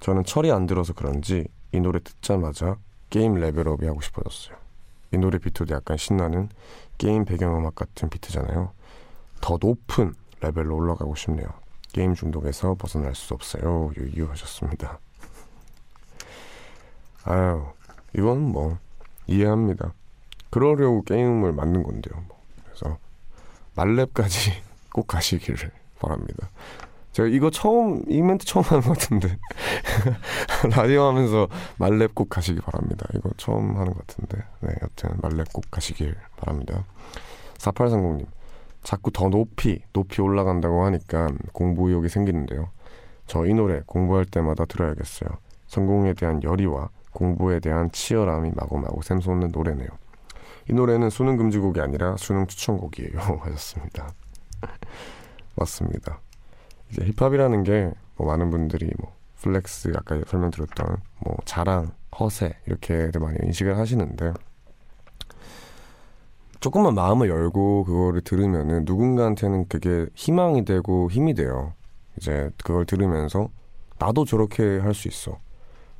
[0.01, 2.77] 저는 철이 안 들어서 그런지 이 노래 듣자마자
[3.09, 4.57] 게임 레벨업이 하고 싶어졌어요.
[5.13, 6.49] 이 노래 비트도 약간 신나는
[6.97, 8.71] 게임 배경음악 같은 비트잖아요.
[9.39, 11.47] 더 높은 레벨로 올라가고 싶네요.
[11.93, 13.91] 게임 중독에서 벗어날 수 없어요.
[13.95, 14.99] 유유 하셨습니다.
[17.23, 17.65] 아유,
[18.17, 18.77] 이건 뭐
[19.27, 19.93] 이해합니다.
[20.49, 22.21] 그러려고 게임을 만든 건데요.
[22.27, 22.41] 뭐.
[22.65, 22.97] 그래서
[23.75, 24.51] 만렙까지
[24.91, 26.49] 꼭 가시기를 바랍니다.
[27.15, 29.38] 제가 이거 처음 이 멘트 처음 하는 것 같은데
[30.75, 31.47] 라디오 하면서
[31.78, 33.08] 말렙 꼭 가시기 바랍니다.
[33.15, 34.39] 이거 처음 하는 것 같은데.
[34.60, 36.84] 네, 여튼 말렙 꼭 가시길 바랍니다.
[37.60, 38.25] 4830님.
[38.84, 42.67] 자꾸 더 높이, 높이 올라간다고 하니까 공부 의욕이 생기는데요.
[43.28, 45.30] 저 이 노래 공부할 때마다 들어야겠어요.
[45.67, 49.88] 성공에 대한 열의와 공부에 대한 치열함이 마구마구 샘솟는 노래네요.
[50.69, 53.19] 이 노래는 수능 금지곡이 아니라 수능 추천곡이에요.
[53.39, 54.10] 하셨습니다.
[55.56, 56.19] 맞습니다.
[56.91, 63.38] 이제 힙합이라는 게 뭐 많은 분들이 뭐 flex 아까 설명드렸던 뭐 자랑, 허세 이렇게들 많이
[63.43, 64.34] 인식을 하시는데
[66.60, 71.74] 조금만 마음을 열고 그거를 들으면은 누군가한테는 그게 희망이 되고 힘이 돼요.
[72.17, 73.50] 이제 그걸 들으면서
[74.00, 75.38] 나도 저렇게 할 수 있어.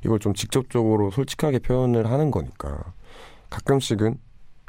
[0.04, 2.94] 이걸 좀 직접적으로 솔직하게 표현을 하는 거니까
[3.50, 4.18] 가끔씩은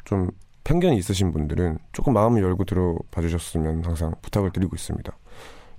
[0.04, 0.30] 좀
[0.64, 5.16] 편견이 있으신 분들은 조금 마음을 열고 들어봐 주셨으면 항상 부탁을 드리고 있습니다.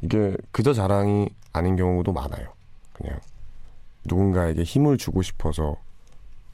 [0.02, 2.54] 이게 그저 자랑이 아닌 경우도 많아요.
[2.94, 3.20] 그냥
[4.06, 5.78] 누군가에게 힘을 주고 싶어서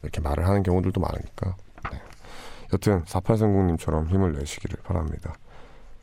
[0.02, 1.56] 이렇게 말을 하는 경우들도 많으니까.
[1.92, 2.02] 네.
[2.74, 5.34] 여튼 4830님처럼 힘을 내시기를 바랍니다.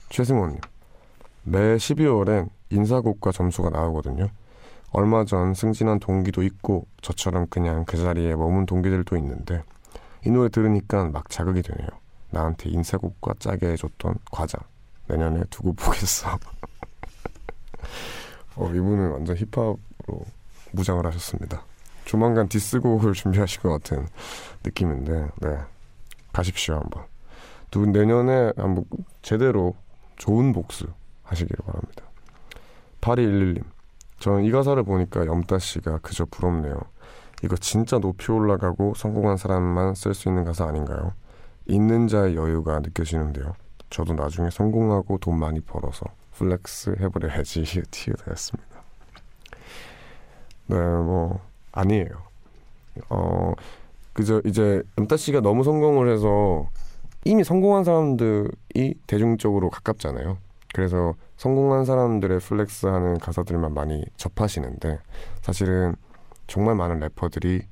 [0.09, 0.61] 최승원님,
[1.45, 4.29] 매 12월엔 인사곡과 점수가 나오거든요.
[4.93, 9.63] 얼마 전 승진한 동기도 있고 저처럼 그냥 그 자리에 머문 동기들도 있는데
[10.25, 11.89] 이 노래 들으니까 막 자극이 되네요.
[12.31, 14.59] 나한테 인사곡과 짜게 해줬던 과자
[15.09, 16.39] 내년에 두고 보겠어.
[18.57, 20.25] 어, 이분은 완전 힙합으로
[20.73, 21.65] 무장을 하셨습니다.
[22.05, 24.07] 조만간 디스곡을 준비하실 것 같은
[24.65, 25.59] 느낌인데, 네.
[26.33, 27.05] 가십시오, 한번.
[27.71, 28.85] 두, 내년에 한번
[29.23, 29.75] 제대로
[30.17, 30.87] 좋은 복수
[31.25, 32.05] 하시기를 바랍니다.
[33.01, 33.65] 8211님.
[34.19, 36.79] 저는 이 가사를 보니까 염따 씨가 그저 부럽네요.
[37.43, 41.13] 이거 진짜 높이 올라가고 성공한 사람만 쓸 수 있는 가사 아닌가요?
[41.67, 43.55] 있는 자의 여유가 느껴지는데요.
[43.91, 48.83] 저도 나중에 성공하고 돈 많이 벌어서 flex 해버려야지 티어되었습니다.
[50.67, 51.41] 네, 뭐
[51.73, 52.09] 아니에요.
[53.09, 53.53] 어,
[54.13, 56.69] 그저 이제 은따 씨가 너무 성공을 해서
[57.25, 60.39] 이미 성공한 사람들이 대중적으로 가깝잖아요.
[60.75, 64.99] 그래서 성공한 사람들의 flex하는 가사들만 많이 접하시는데
[65.43, 65.95] 사실은
[66.47, 67.63] 정말 많은 래퍼들이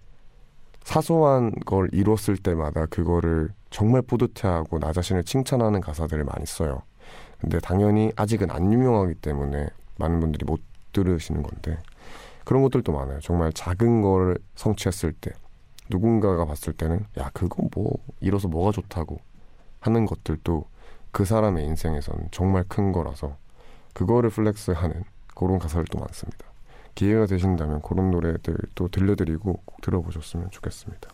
[0.84, 6.82] 사소한 걸 이뤘을 때마다 그거를 정말 뿌듯해하고 나 자신을 칭찬하는 가사들을 많이 써요.
[7.40, 10.60] 근데 당연히 아직은 안 유명하기 때문에 많은 분들이 못
[10.92, 11.78] 들으시는 건데
[12.44, 13.20] 그런 것들도 많아요.
[13.20, 15.32] 정말 작은 걸 성취했을 때
[15.88, 19.20] 누군가가 봤을 때는 야 그거 뭐 이뤄서 뭐가 좋다고
[19.80, 20.64] 하는 것들도
[21.12, 23.36] 그 사람의 인생에서는 정말 큰 거라서
[23.92, 25.04] 그거를 flex하는
[25.34, 26.46] 그런 가사들도 많습니다.
[26.94, 31.08] 기회가 되신다면 그런 노래들 또 들려드리고 꼭 들어보셨으면 좋겠습니다.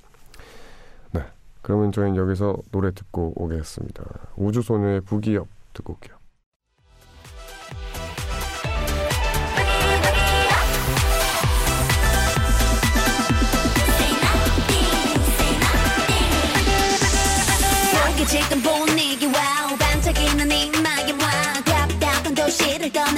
[1.13, 1.23] 네,
[1.63, 4.05] 그러면 저희는 여기서 노래 듣고 오겠습니다.
[4.37, 6.16] 우주소녀의 Boogie Up 듣고 올게요.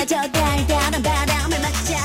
[0.09, 1.99] 저 달달한 바람을 맞자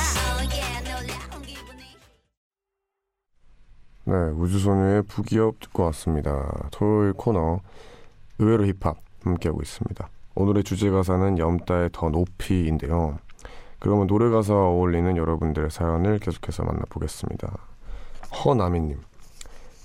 [4.04, 6.68] 네 우주소녀의 부기업 듣고 왔습니다.
[6.72, 7.62] 토요일 코너
[8.40, 10.10] 의외로 힙합 함께하고 있습니다.
[10.36, 13.20] 오늘의 주제 가사는 염따의 더 높이인데요.
[13.80, 17.58] 그러면 노래 가사와 어울리는 여러분들의 사연을 계속해서 만나보겠습니다.
[18.44, 19.00] 허나미님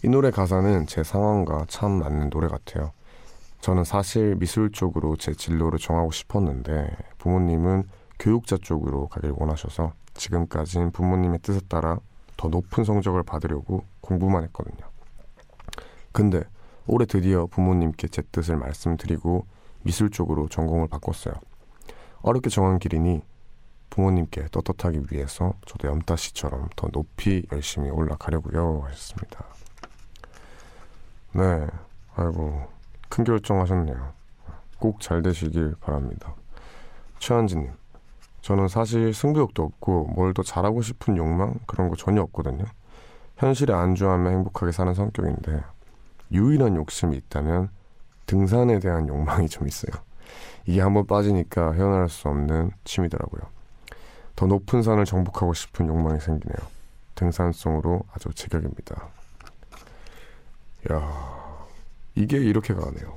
[0.02, 2.90] 이 노래 가사는 제 상황과 참 맞는 노래 같아요.
[3.61, 7.85] 저는 사실 미술 쪽으로 제 진로를 정하고 싶었는데 부모님은
[8.18, 11.98] 교육자 쪽으로 가길 원하셔서 지금까지는 부모님의 뜻에 따라
[12.37, 14.88] 더 높은 성적을 받으려고 공부만 했거든요.
[16.12, 16.42] 근데
[16.87, 19.46] 올해 드디어 부모님께 제 뜻을 말씀드리고
[19.83, 21.35] 미술 쪽으로 전공을 바꿨어요.
[22.22, 23.22] 어렵게 정한 길이니
[23.90, 29.44] 부모님께 떳떳하기 위해서 저도 염따 씨처럼 더 높이 열심히 올라가려고요 하셨습니다.
[31.33, 31.66] 네,
[32.16, 32.68] 아이고
[33.09, 34.12] 큰 결정하셨네요.
[34.78, 36.35] 꼭 잘 되시길 바랍니다.
[37.18, 37.72] 최한지님,
[38.48, 42.64] 저는 사실 승부욕도 없고 뭘 더 잘하고 싶은 욕망 그런 거 전혀 없거든요.
[43.37, 45.62] 현실에 안주하며 행복하게 사는 성격인데
[46.32, 47.68] 유일한 욕심이 있다면
[48.24, 49.92] 등산에 대한 욕망이 좀 있어요.
[50.64, 53.42] 이게 한번 빠지니까 헤어날 수 없는 취미더라고요.
[54.34, 56.56] 더 높은 산을 정복하고 싶은 욕망이 생기네요.
[57.16, 59.08] 등산송으로 아주 제격입니다.
[60.90, 61.58] 야
[62.14, 63.14] 이게 이렇게 가네요.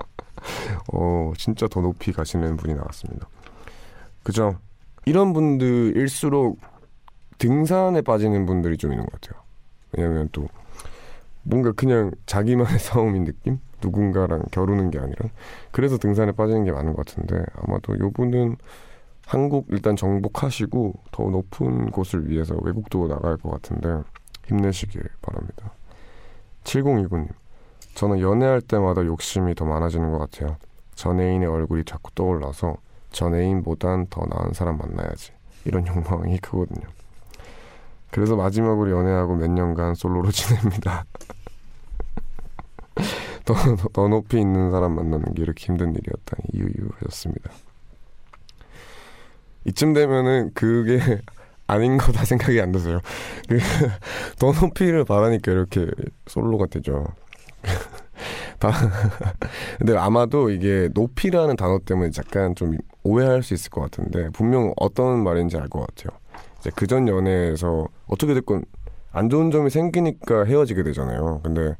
[0.94, 3.28] 어, 진짜 더 높이 가시는 분이 나왔습니다.
[4.22, 4.56] 그죠?
[5.04, 6.58] 이런 분들일수록
[7.38, 9.42] 등산에 빠지는 분들이 좀 있는 것 같아요.
[9.92, 10.48] 왜냐면 또
[11.42, 13.58] 뭔가 그냥 자기만의 싸움인 느낌?
[13.82, 15.28] 누군가랑 겨루는 게 아니라
[15.72, 18.56] 그래서 등산에 빠지는 게 많은 것 같은데 아마도 요 분은
[19.26, 24.02] 한국 일단 정복하시고 더 높은 곳을 위해서 외국도 나갈 것 같은데
[24.46, 25.72] 힘내시길 바랍니다.
[26.64, 27.28] 7029님,
[27.94, 30.56] 저는 연애할 때마다 욕심이 더 많아지는 것 같아요.
[30.94, 32.76] 전 애인의 얼굴이 자꾸 떠올라서
[33.12, 35.32] 전 애인보단 더 나은 사람 만나야지.
[35.64, 36.86] 이런 욕망이 크거든요.
[38.10, 41.04] 그래서 마지막으로 연애하고 몇 년간 솔로로 지냅니다.
[43.44, 47.50] 더, 더, 더 높이 있는 사람 만나는 게 이렇게 힘든 일이었다니 유유 하셨습니다.
[49.64, 50.98] 이쯤 되면은 그게
[51.66, 53.00] 아닌 거다 생각이 안 드세요.
[53.48, 55.86] 그더 높이를 바라니까 이렇게
[56.26, 57.06] 솔로가 되죠.
[58.62, 58.70] 다
[59.78, 65.22] 근데 아마도 이게 높이라는 단어 때문에 약간 좀 오해할 수 있을 것 같은데 분명 어떤
[65.24, 66.16] 말인지 알 것 같아요.
[66.60, 68.64] 이제 그전 연애에서 어떻게 됐건
[69.10, 71.40] 안 좋은 점이 생기니까 헤어지게 되잖아요.
[71.42, 71.76] 근데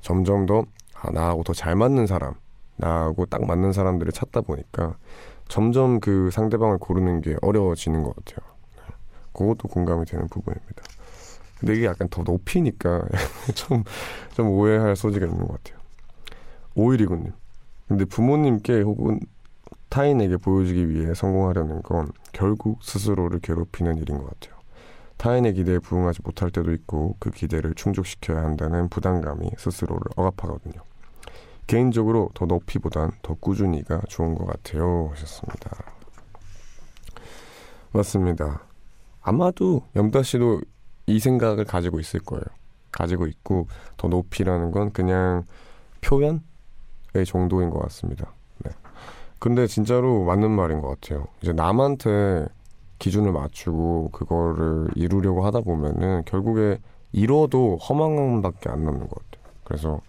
[0.00, 0.64] 점점 더
[1.00, 2.34] 아, 나하고 더 잘 맞는 사람,
[2.76, 4.96] 나하고 딱 맞는 사람들을 찾다 보니까
[5.48, 8.44] 점점 그 상대방을 고르는 게 어려워지는 것 같아요.
[8.76, 8.82] 네.
[9.32, 10.82] 그것도 공감이 되는 부분입니다.
[11.60, 13.02] 근데 이게 약간 더 높이니까
[13.54, 13.84] 좀,
[14.34, 15.73] 좀 오해할 소지가 있는 것 같아요.
[16.74, 17.32] 오일이군님.
[17.88, 19.20] 근데 부모님께 혹은
[19.88, 24.58] 타인에게 보여주기 위해 성공하려는 건 결국 스스로를 괴롭히는 일인 것 같아요.
[25.16, 30.82] 타인의 기대에 부응하지 못할 때도 있고 그 기대를 충족시켜야 한다는 부담감이 스스로를 억압하거든요.
[31.66, 35.10] 개인적으로 더 높이보단 더 꾸준히가 좋은 것 같아요.
[35.12, 35.70] 하셨습니다.
[37.92, 38.66] 맞습니다.
[39.22, 40.60] 아마도 염다 씨도
[41.06, 42.44] 이 생각을 가지고 있을 거예요.
[42.90, 45.44] 가지고 있고 더 높이라는 건 그냥
[46.00, 46.40] 표현의
[47.22, 48.32] 정도인 것 같습니다.
[48.64, 48.70] 네.
[49.38, 51.26] 근데 진짜로 맞는 말인 것 같아요.
[51.42, 52.46] 이제 남한테
[52.98, 56.78] 기준을 맞추고 그거를 이루려고 하다 보면은 결국에
[57.12, 59.44] 이뤄도 허망함밖에 안 남는 것 같아요.
[59.64, 60.00] 그래서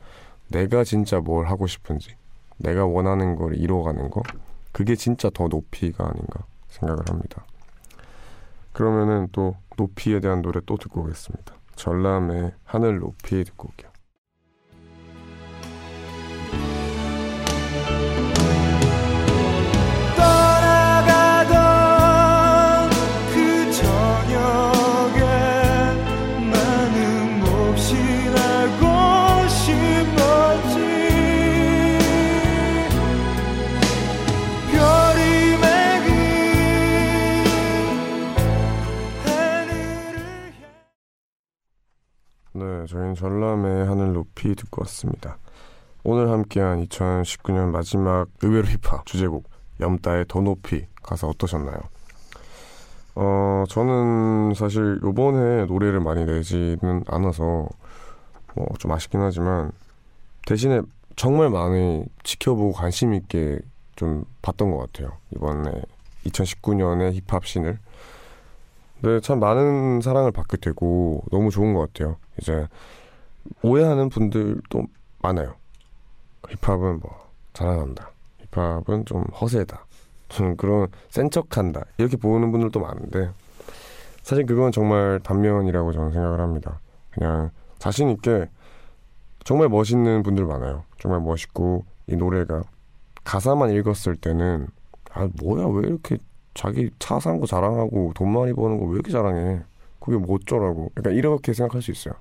[0.47, 2.15] 내가 진짜 뭘 하고 싶은지,
[2.57, 4.23] 내가 원하는 걸 이뤄가는 거,
[4.71, 7.45] 그게 진짜 더 높이가 아닌가 생각을 합니다.
[8.73, 11.53] 그러면은 또 높이에 대한 노래 또 듣고 오겠습니다.
[11.75, 13.91] 전람의 하늘 높이 듣고 올게요.
[43.25, 45.39] 전람의 하늘 높이 듣고 왔습니다.
[46.03, 51.79] 오늘 함께한 2019년 마지막 의외로 힙합 주제곡 염따의 더 높이 가사 어떠셨나요?
[53.15, 57.67] 어, 저는 사실 요번에 노래를 많이 내지는 않아서
[58.53, 59.71] 뭐 좀 아쉽긴 하지만
[60.45, 60.81] 대신에
[61.15, 63.57] 정말 많이 지켜보고 관심 있게
[63.95, 65.17] 좀 봤던 것 같아요.
[65.35, 65.71] 이번에
[66.27, 67.79] 2019년의 힙합 씬을
[69.01, 72.17] 네, 참 많은 사랑을 받게 되고 너무 좋은 것 같아요.
[72.39, 72.67] 이제
[73.61, 74.83] 오해하는 분들도
[75.19, 75.55] 많아요.
[76.49, 78.11] 힙합은 뭐 자랑한다.
[78.51, 79.85] 힙합은 좀 허세다.
[80.29, 81.83] 좀 그런 센 척한다.
[81.97, 83.29] 이렇게 보는 분들도 많은데
[84.23, 86.79] 사실 그건 정말 단면이라고 저는 생각을 합니다.
[87.11, 88.49] 그냥 자신 있게
[89.43, 90.83] 정말 멋있는 분들 많아요.
[90.99, 92.63] 정말 멋있고 이 노래가
[93.23, 94.67] 가사만 읽었을 때는
[95.13, 96.17] 아 뭐야 왜 이렇게
[96.53, 99.61] 자기 차 산 거 자랑하고 돈 많이 버는 거 왜 이렇게 자랑해?
[99.99, 100.91] 그게 뭐 어쩌라고?
[100.97, 102.13] 약간 이렇게 생각할 수 있어요.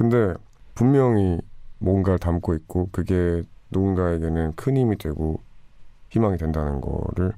[0.00, 0.32] 근데
[0.74, 1.38] 분명히
[1.78, 5.42] 뭔가를 담고 있고 그게 누군가에게는 큰 힘이 되고
[6.08, 7.34] 희망이 된다는 거를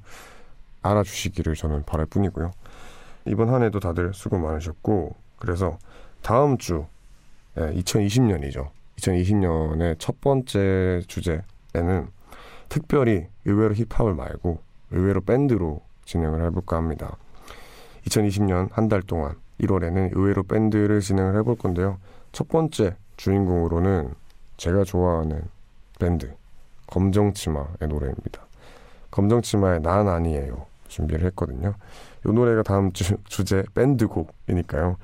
[0.81, 2.51] 알아주시기를 저는 바랄 뿐이고요.
[3.25, 5.77] 이번 한 해도 다들 수고 많으셨고 그래서
[6.21, 6.85] 다음 주
[7.57, 8.69] 예, 2020년이죠.
[8.95, 12.07] 2020년의 첫 번째 주제에는
[12.69, 14.59] 특별히 의외로 힙합을 말고
[14.91, 17.17] 의외로 밴드로 진행을 해볼까 합니다.
[18.05, 21.97] 2020년 한 달 동안 1월에는 의외로 밴드를 진행을 해볼 건데요.
[22.33, 24.15] 첫 번째 주인공으로는
[24.57, 25.43] 제가 좋아하는
[25.99, 26.33] 밴드
[26.87, 28.47] 검정치마의 노래입니다.
[29.11, 31.75] 검정치마의 난 아니에요 준비를 했거든요.
[32.25, 34.97] 이 노래가 다음 주 주제 밴드곡이니까요.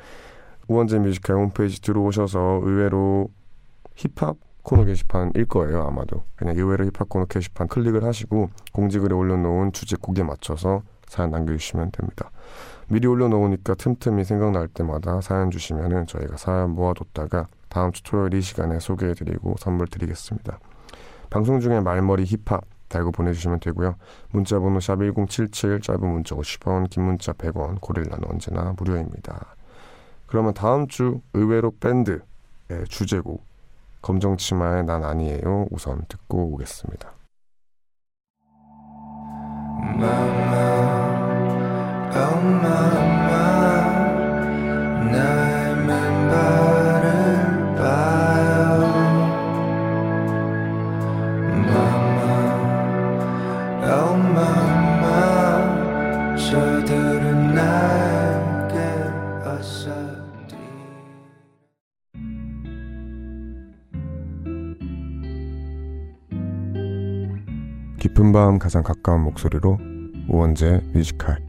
[0.67, 3.29] 우원재 Music High 홈페이지 들어오셔서 의외로
[3.95, 10.23] 힙합 코너 게시판일 거예요 아마도 그냥 의외로 힙합 코너 게시판 클릭을 하시고 공지글에 올려놓은 주제곡에
[10.23, 12.31] 맞춰서 사연 남겨주시면 됩니다.
[12.89, 18.79] 미리 올려놓으니까 틈틈이 생각날 때마다 사연 주시면은 저희가 사연 모아뒀다가 다음 주 토요일 이 시간에
[18.79, 20.59] 소개해드리고 선물 드리겠습니다.
[21.29, 23.95] 방송 중에 말머리 힙합 달고 보내주시면 되고요.
[24.31, 29.55] 문자번호 샵 1077 짧은 문자 50원 긴 문자 100원 고릴라는 언제나 무료입니다.
[30.25, 32.19] 그러면 다음 주 의외로 밴드의
[32.87, 33.43] 주제곡
[34.01, 37.13] 검정치마의 난 아니에요 우선 듣고 오겠습니다.
[39.99, 41.18] Mama.
[67.99, 69.77] 깊은 밤 가장 가까운 목소리로
[70.29, 71.48] 우원재 뮤지컬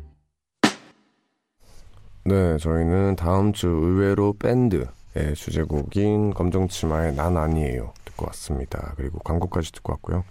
[2.31, 4.87] 네 저희는 다음 주 의외로 밴드의
[5.35, 8.93] 주제곡인 검정치마의 난 아니에요 듣고 왔습니다.
[8.95, 10.23] 그리고 광고까지 듣고 왔고요.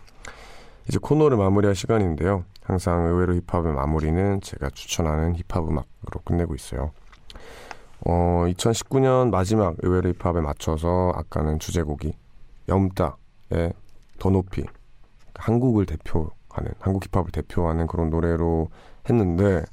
[0.87, 2.45] 이제 코너를 마무리할 시간인데요.
[2.63, 6.91] 항상 의외로 힙합의 마무리는 제가 추천하는 힙합 음악으로 끝내고 있어요.
[8.05, 12.13] 어, 2019년 마지막 의외로 힙합에 맞춰서 아까는 주제곡이
[12.69, 13.73] 염따의
[14.19, 14.63] 더 높이
[15.35, 18.69] 한국을 대표하는 한국 힙합을 대표하는 그런 노래로
[19.09, 19.65] 했는데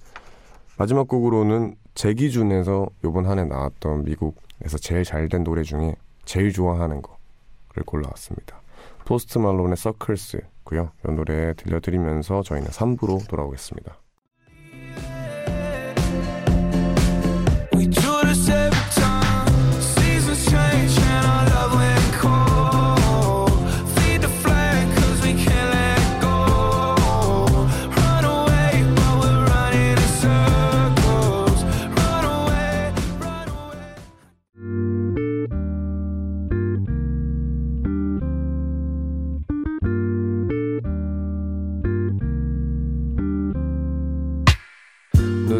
[0.77, 5.95] 마지막 곡으로는 제 기준에서 요번 한 해 나왔던 미국에서 제일 잘 된 노래 중에
[6.27, 8.61] 제일 좋아하는 거를 골라왔습니다.
[9.07, 10.91] 포스트 말론의 서클스고요.
[11.09, 13.97] 이 노래 들려드리면서 저희는 3부로 돌아오겠습니다.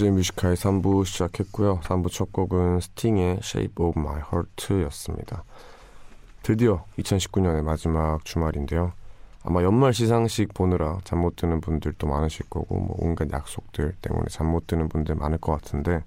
[0.00, 1.80] 네, 우원재 Music High의 3부 시작했고요.
[1.80, 5.44] 3부 첫 곡은 스팅의 Shape of My Heart였습니다.
[6.42, 8.92] 드디어 2019년의 마지막 주말인데요.
[9.44, 14.46] 아마 연말 시상식 보느라 잠 못 드는 분들도 많으실 거고 뭐 온갖 약속들 때문에 잠
[14.46, 16.02] 못 드는 분들 많을 것 같은데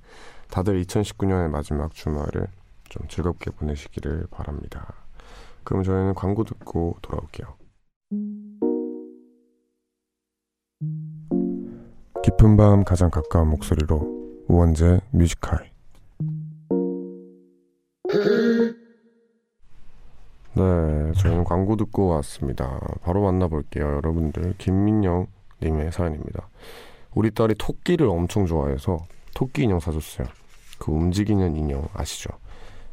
[0.50, 2.48] 다들 2019년의 마지막 주말을
[2.90, 4.92] 좀 즐겁게 보내시기를 바랍니다.
[5.64, 7.56] 그럼 저희는 광고 듣고 돌아올게요.
[12.24, 15.70] 깊은 밤 가장 가까운 목소리로 우원재 뮤지컬
[20.56, 22.80] 네, 저희는 광고 듣고 왔습니다.
[23.02, 23.84] 바로 만나볼게요.
[23.86, 25.28] 여러분들 김민영
[25.62, 26.48] 님의 사연입니다.
[27.16, 29.00] 우리 딸이 토끼를 엄청 좋아해서
[29.36, 30.28] 토끼 인형 사줬어요.
[30.80, 32.30] 그 움직이는 인형 아시죠?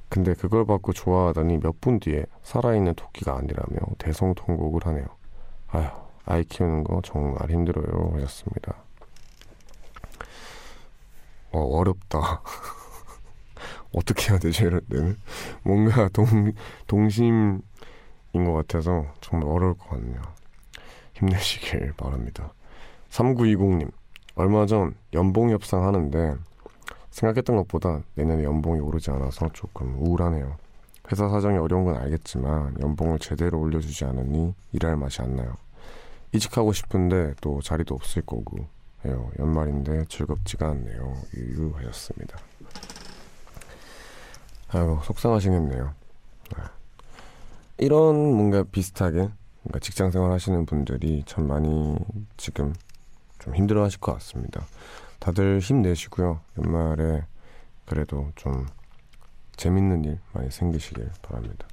[0.09, 5.05] 근데 그걸 받고 좋아하더니 몇 분 뒤에 살아있는 토끼가 아니라며 대성통곡을 하네요.
[5.69, 5.87] 아휴,
[6.25, 8.13] 아이 키우는 거 정말 힘들어요.
[8.15, 8.75] 하셨습니다.
[11.53, 12.43] 어, 어렵다.
[13.93, 15.17] 어떻게 해야 되죠, 이럴 때는?
[15.63, 16.53] 뭔가 동,
[16.87, 17.63] 동심인
[18.33, 20.21] 것 같아서 정말 어려울 것 같네요.
[21.15, 22.53] 힘내시길 바랍니다.
[23.11, 23.91] 3920님,
[24.37, 26.37] 얼마 전 연봉 협상 하는데
[27.11, 30.57] 생각했던 것보다 내년에 연봉이 오르지 않아서 조금 우울하네요.
[31.11, 35.55] 회사 사정이 어려운 건 알겠지만 연봉을 제대로 올려주지 않으니 일할 맛이 안 나요.
[36.33, 38.67] 이직하고 싶은데 또 자리도 없을 거고
[39.05, 39.31] 해요.
[39.39, 41.17] 연말인데 즐겁지가 않네요.
[41.35, 42.39] 유유하셨습니다.
[44.69, 45.95] 아이고 속상하시겠네요.
[46.57, 46.65] 네.
[47.79, 49.31] 이런 뭔가 비슷하게
[49.63, 51.97] 뭔가 직장 생활 하시는 분들이 참 많이
[52.37, 52.75] 지금
[53.39, 54.65] 좀 힘들어 하실 것 같습니다.
[55.19, 56.41] 다들 힘내시고요.
[56.59, 57.25] 연말에
[57.87, 58.67] 그래도 좀
[59.57, 61.67] 재밌는 일 많이 생기시길 바랍니다.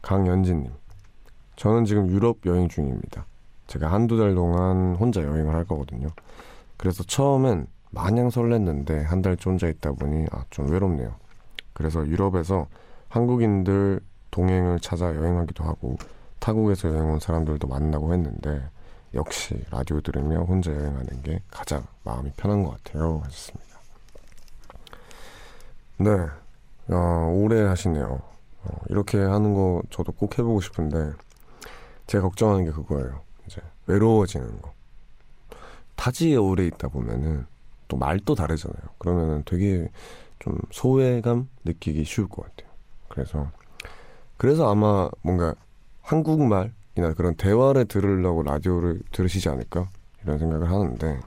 [0.00, 0.72] 강연진님.
[1.56, 3.26] 저는 지금 유럽 여행 중입니다.
[3.72, 6.08] 제가 한두 달 동안 혼자 여행을 할 거거든요.
[6.76, 11.14] 그래서 처음엔 마냥 설렜는데 한 달째 혼자 있다 보니 아, 좀 외롭네요.
[11.72, 12.66] 그래서 유럽에서
[13.08, 14.00] 한국인들
[14.30, 15.96] 동행을 찾아 여행하기도 하고
[16.38, 18.62] 타국에서 여행 온 사람들도 만나고 했는데
[19.14, 23.22] 역시 라디오 들으며 혼자 여행하는 게 가장 마음이 편한 것 같아요.
[23.24, 23.78] 하셨습니다.
[25.96, 26.10] 네,
[26.94, 28.20] 어, 오래 하시네요.
[28.64, 31.12] 어, 이렇게 하는 거 저도 꼭 해보고 싶은데
[32.06, 33.31] 제가 걱정하는 게 그거예요.
[33.86, 34.72] 외로워지는 거.
[35.96, 37.46] 타지에 오래 있다 보면은
[37.88, 38.82] 또 말도 다르잖아요.
[38.98, 39.88] 그러면은 되게
[40.38, 42.70] 좀 소외감 느끼기 쉬울 것 같아요.
[43.08, 43.50] 그래서
[44.36, 45.54] 그래서 아마 뭔가
[46.00, 49.88] 한국말이나 그런 대화를 들으려고 라디오를 들으시지 않을까
[50.24, 51.20] 이런 생각을 하는데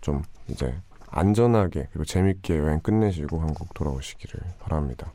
[0.00, 0.74] 좀 이제
[1.10, 5.12] 안전하게 그리고 재밌게 여행 끝내시고 한국 돌아오시기를 바랍니다.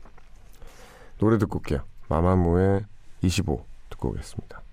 [1.18, 1.80] 노래 듣고 올게요.
[2.08, 2.84] 마마무의
[3.22, 4.65] 25 듣고 오겠습니다.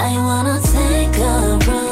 [0.00, 1.87] I wanna take a road,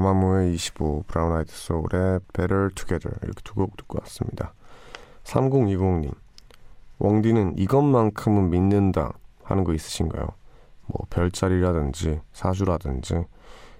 [0.00, 4.52] 마마무의 25, 브라운 아이드 소울의 Better Together 이렇게 두 곡 듣고 왔습니다.
[5.22, 6.12] 3020님,
[6.98, 9.12] 웡디는 이것만큼은 믿는다
[9.44, 10.26] 하는 거 있으신가요?
[10.86, 13.24] 뭐 별자리라든지 사주라든지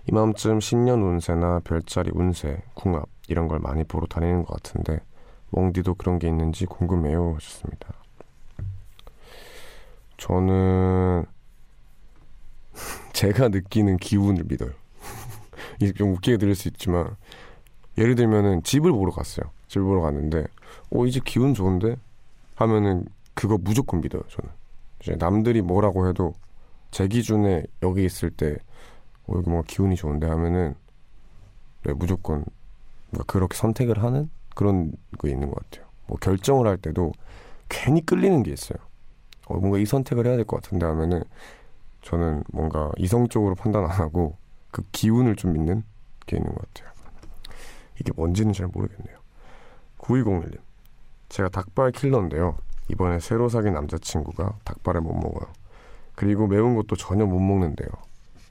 [0.09, 5.01] 이맘쯤 신년 운세나 별자리 운세, 궁합 이런 걸 많이 보러 다니는 것 같은데
[5.51, 7.93] 웡디도 그런 게 있는지 궁금해요 하셨습니다.
[10.17, 11.25] 저는
[13.13, 14.84] 제가 느끼는 기운을 믿어요.
[15.81, 17.17] 이게 좀 웃기게 들릴 수 있지만
[17.99, 19.51] 예를 들면은 집을 보러 갔어요.
[19.69, 20.45] 집을 보러 갔는데
[20.91, 21.97] 어 이제 기운 좋은데
[22.57, 24.23] 하면은 그거 무조건 믿어요.
[24.29, 24.51] 저는
[25.01, 26.35] 이제 남들이 뭐라고 해도
[26.91, 28.57] 제 기준에 여기 있을 때
[29.27, 30.75] 어, 여기 뭔가 기운이 좋은데 하면은
[31.85, 32.45] 네, 무조건
[33.11, 35.87] 뭔가 그렇게 선택을 하는 그런 거 있는 것 같아요.
[36.07, 37.13] 뭐 결정을 할 때도
[37.69, 38.79] 괜히 끌리는 게 있어요.
[39.47, 41.23] 어, 뭔가 이 선택을 해야 될 것 같은데 하면은
[42.03, 44.37] 저는 뭔가 이성적으로 판단 안 하고
[44.75, 45.85] 그 기운을 좀 믿는
[46.27, 46.93] 게 있는 것 같아요.
[48.01, 49.19] 이게 뭔지는 잘 모르겠네요.
[49.99, 50.59] 9201님.
[51.29, 52.59] 제가 닭발 킬러인데요.
[52.89, 55.49] 이번에 새로 사귄 남자친구가 닭발을 못 먹어요.
[56.17, 57.89] 그리고 매운 것도 전혀 못 먹는데요.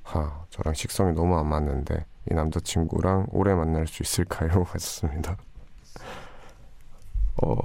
[0.04, 4.64] 하, 저랑 식성이 너무 안 맞는데 이 남자친구랑 오래 만날 수 있을까요?
[4.72, 5.36] 하셨습니다.
[7.44, 7.58] 어,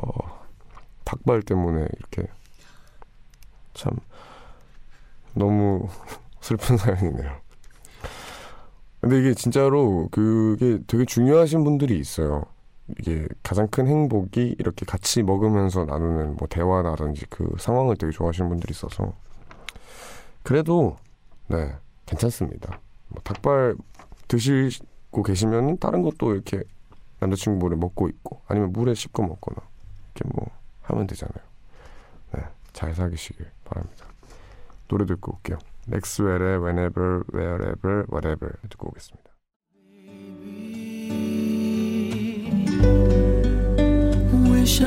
[1.05, 2.27] 닭발 때문에 이렇게
[3.75, 3.93] 참
[5.35, 5.87] 너무
[6.43, 7.48] 슬픈 사연이네요.
[9.01, 12.45] 근데 이게 진짜로 그게 되게 중요하신 분들이 있어요.
[12.99, 18.73] 이게 가장 큰 행복이 이렇게 같이 먹으면서 나누는 뭐 대화라든지 그 상황을 되게 좋아하시는 분들이
[18.73, 19.13] 있어서
[20.43, 20.97] 그래도
[21.49, 21.75] 네
[22.07, 22.81] 괜찮습니다.
[23.09, 23.77] 뭐 닭발
[24.27, 26.63] 드시고 계시면 다른 것도 이렇게
[27.21, 29.59] 남자친구 물에 먹고 있고 아니면 물에 씹고 먹거나
[30.15, 30.47] 이렇게 뭐
[30.83, 31.45] 하면 되잖아요.
[32.35, 32.43] 네,
[32.73, 34.07] 잘 사귀시길 바랍니다.
[34.89, 35.59] 노래 듣고 올게요.
[35.91, 39.29] 렉스웰의 Whenever, Wherever, Whatever 듣고 오겠습니다.
[44.51, 44.83] Wish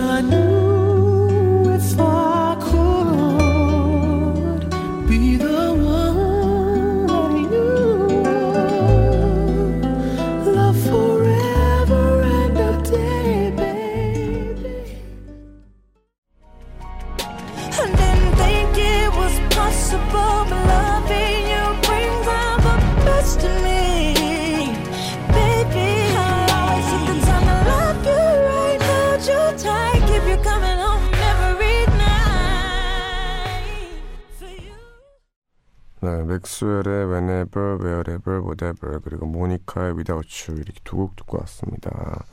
[36.32, 42.24] 맥스웰의 Whenever, Wherever, Whatever 그리고 모니카의 Without You 이렇게 두 곡 듣고 왔습니다.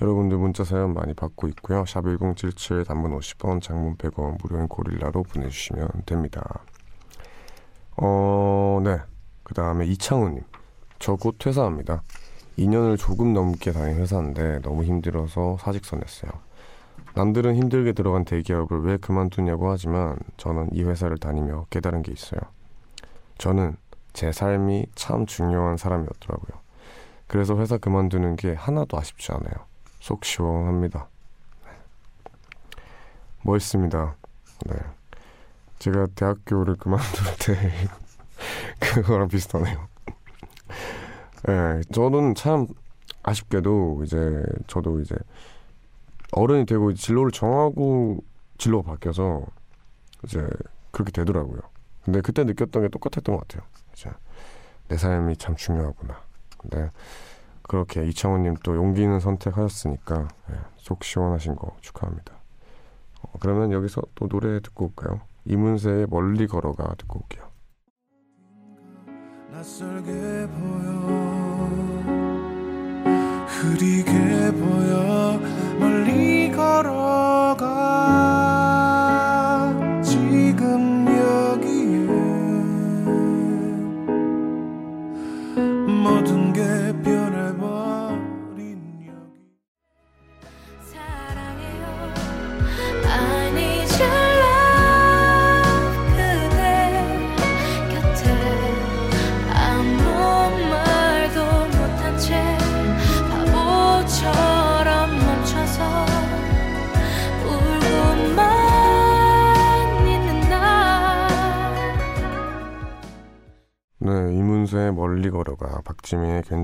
[0.00, 1.84] 여러분들 문자 사연 많이 받고 있고요.
[1.86, 6.60] 샵 1077 단문 50원, 장문 100원, 무료인 고릴라로 보내주시면 됩니다.
[7.96, 8.98] 어, 네.
[9.42, 10.42] 그 다음에 이창우님.
[10.98, 12.02] 저 곧 퇴사합니다.
[12.58, 16.30] 2년을 조금 넘게 다닌 회사인데 너무 힘들어서 사직서 냈어요.
[17.14, 22.40] 남들은 힘들게 들어간 대기업을 왜 그만두냐고 하지만 저는 이 회사를 다니며 깨달은 게 있어요.
[23.38, 23.76] 저는
[24.12, 26.58] 제 삶이 참 중요한 사람이었더라고요.
[27.26, 29.66] 그래서 회사 그만두는 게 하나도 아쉽지 않아요.
[30.00, 31.08] 속 시원합니다.
[31.64, 31.72] 네.
[33.42, 34.16] 멋있습니다.
[34.66, 34.76] 네.
[35.78, 37.72] 제가 대학교를 그만둘 때
[38.80, 39.86] 그거랑 비슷하네요.
[41.46, 42.66] 네, 저는 참
[43.22, 45.14] 아쉽게도 이제 저도 이제
[46.32, 48.18] 어른이 되고 진로를 정하고
[48.58, 49.46] 진로가 바뀌어서
[50.24, 50.46] 이제
[50.90, 51.60] 그렇게 되더라고요.
[52.08, 53.68] 근데 그때 느꼈던 게 똑같았던 것 같아요.
[53.92, 54.08] 이제
[54.88, 56.18] 내 삶이 참 중요하구나.
[56.56, 56.90] 근데
[57.60, 62.32] 그렇게 이창훈님 또 용기 있는 선택하셨으니까 예, 속 시원하신 거 축하합니다.
[63.20, 65.20] 어, 그러면 여기서 또 노래 듣고 올까요?
[65.44, 67.46] 이문세의 멀리 걸어가 듣고 올게요.
[69.52, 71.28] 낯설게 보여
[73.48, 75.38] 흐리게 보여
[75.78, 78.57] 멀리 걸어가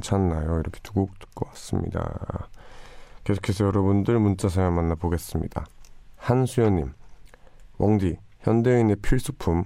[0.05, 0.61] 괜찮나요?
[0.61, 2.49] 이렇게 두 곡 듣고 왔습니다.
[3.25, 5.65] 계속해서 여러분들 문자 사연 만나보겠습니다.
[6.17, 6.93] 한수연님,
[7.79, 9.65] 웡디, 현대인의 필수품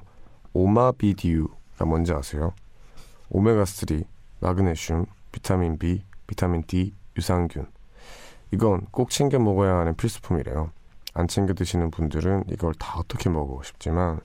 [0.53, 2.53] 오마비디유가 뭔지 아세요?
[3.31, 4.05] 오메가3,
[4.41, 7.67] 마그네슘, 비타민 B, 비타민 D, 유산균.
[8.53, 10.71] 이건 꼭 챙겨 먹어야 하는 필수품이래요.
[11.15, 14.21] 안 챙겨 드시는 분들은 이걸 다 어떻게 먹고 싶지만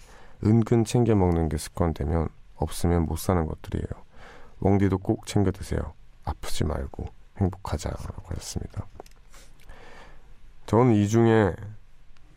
[0.46, 3.88] 은근 챙겨 먹는 게 습관되면 없으면 못 사는 것들이에요.
[4.62, 5.94] 웡디도 꼭 챙겨 드세요.
[6.26, 7.06] 아프지 말고
[7.38, 8.88] 행복하자라고 하셨습니다.
[10.66, 11.54] 저는 이 중에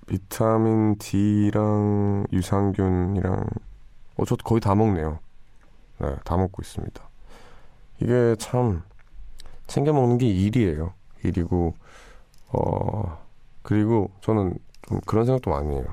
[0.07, 3.47] 비타민 D랑 유산균이랑
[4.16, 5.18] 어, 저도 거의 다 먹네요.
[5.99, 7.03] 네, 다 먹고 있습니다.
[8.01, 8.82] 이게 참
[9.66, 10.93] 챙겨 먹는 게 일이에요.
[11.24, 11.74] 일이고
[12.49, 13.18] 어
[13.62, 14.57] 그리고 저는
[14.89, 15.87] 좀 그런 생각도 많이 해요.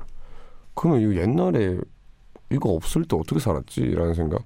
[0.74, 1.78] 그러면 이거 옛날에
[2.50, 3.94] 이거 없을 때 어떻게 살았지?
[3.94, 4.44] 라는 생각.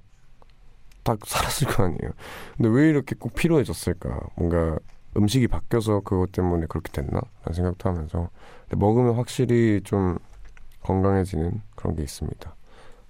[1.09, 2.11] 딱 살았을 거 아니에요.
[2.55, 4.19] 근데 왜 이렇게 꼭 필요해졌을까?
[4.35, 4.77] 뭔가
[5.17, 7.19] 음식이 바뀌어서 그것 때문에 그렇게 됐나?
[7.43, 8.29] 라는 생각도 하면서.
[8.71, 10.19] 먹으면 확실히 좀
[10.83, 12.55] 건강해지는 그런 게 있습니다.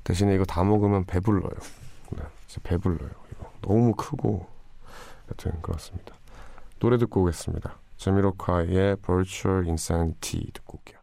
[0.05, 1.51] 대신에 이거 다 먹으면 배불러요.
[2.11, 3.09] 네, 진짜 배불러요.
[3.31, 4.47] 이거 너무 크고.
[5.29, 6.15] 여튼 그렇습니다.
[6.79, 7.77] 노래 듣고 오겠습니다.
[7.97, 10.99] 제미로카의 Virtual Insanity 듣고 올게요.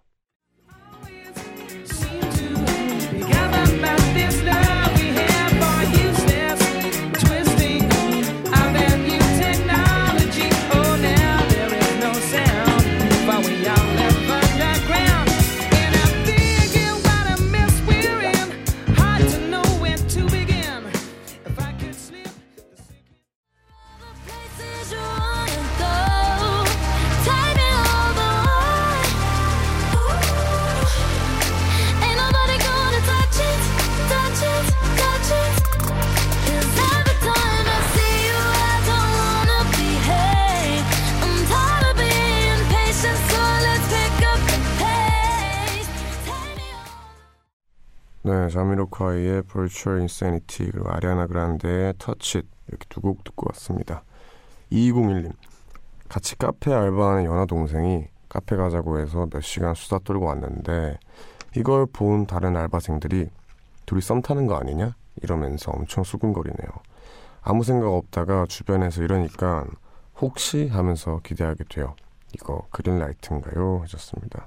[48.27, 54.03] 네, 자미로콰이의 Virtual Insanity 그리고 아리아나 그란데의 Touch It 이렇게 두 곡 듣고 왔습니다.
[54.72, 55.33] 2201님
[56.09, 60.99] 같이 카페 알바하는 연하 동생이 카페 가자고 해서 몇 시간 수다 떨고 왔는데
[61.57, 63.29] 이걸 본 다른 알바생들이
[63.87, 64.97] 둘이 썸 타는 거 아니냐?
[65.22, 66.68] 이러면서 엄청 수근거리네요.
[67.43, 69.66] 아무 생각 없다가 주변에서 이러니까
[70.20, 71.95] 혹시 하면서 기대하게 돼요.
[72.35, 73.83] 이거 그린라이트인가요?
[73.83, 74.47] 하셨습니다.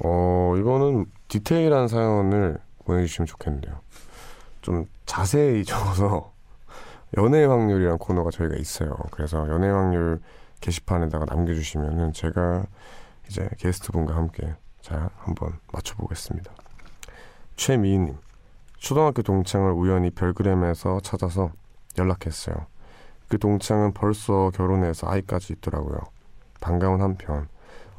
[0.00, 3.78] 어, 이거는 디테일한 사연을 보내주시면 좋겠는데요.
[4.62, 6.32] 좀 자세히 적어서
[7.16, 8.96] 연애 확률이란 코너가 저희가 있어요.
[9.10, 10.20] 그래서 연애 확률
[10.60, 12.64] 게시판에다가 남겨주시면은 제가
[13.28, 16.52] 이제 게스트분과 함께 자 한번 맞춰보겠습니다.
[17.56, 18.16] 최미희님,
[18.78, 21.50] 초등학교 동창을 우연히 별그램에서 찾아서
[21.96, 22.66] 연락했어요.
[23.28, 25.98] 그 동창은 벌써 결혼해서 아이까지 있더라고요.
[26.60, 27.48] 반가운 한편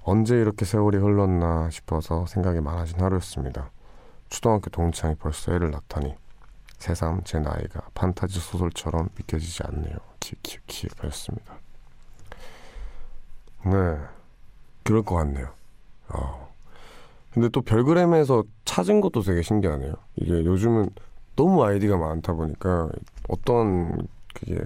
[0.07, 3.71] 언제 이렇게 세월이 흘렀나 싶어서 생각이 많아진 하루였습니다.
[4.29, 6.15] 초등학교 동창이 벌써 애를 낳다니
[6.77, 9.95] 새삼 제 나이가 판타지 소설처럼 믿겨지지 않네요.
[10.19, 11.55] 키키키 하였습니다.
[13.65, 13.97] 네,
[14.83, 15.49] 그럴 것 같네요.
[16.09, 16.53] 어.
[17.31, 19.93] 근데 또 별그램에서 찾은 것도 되게 신기하네요.
[20.17, 20.91] 이게 요즘은
[21.35, 22.89] 너무 아이디가 많다 보니까
[23.27, 24.63] 어떤 그게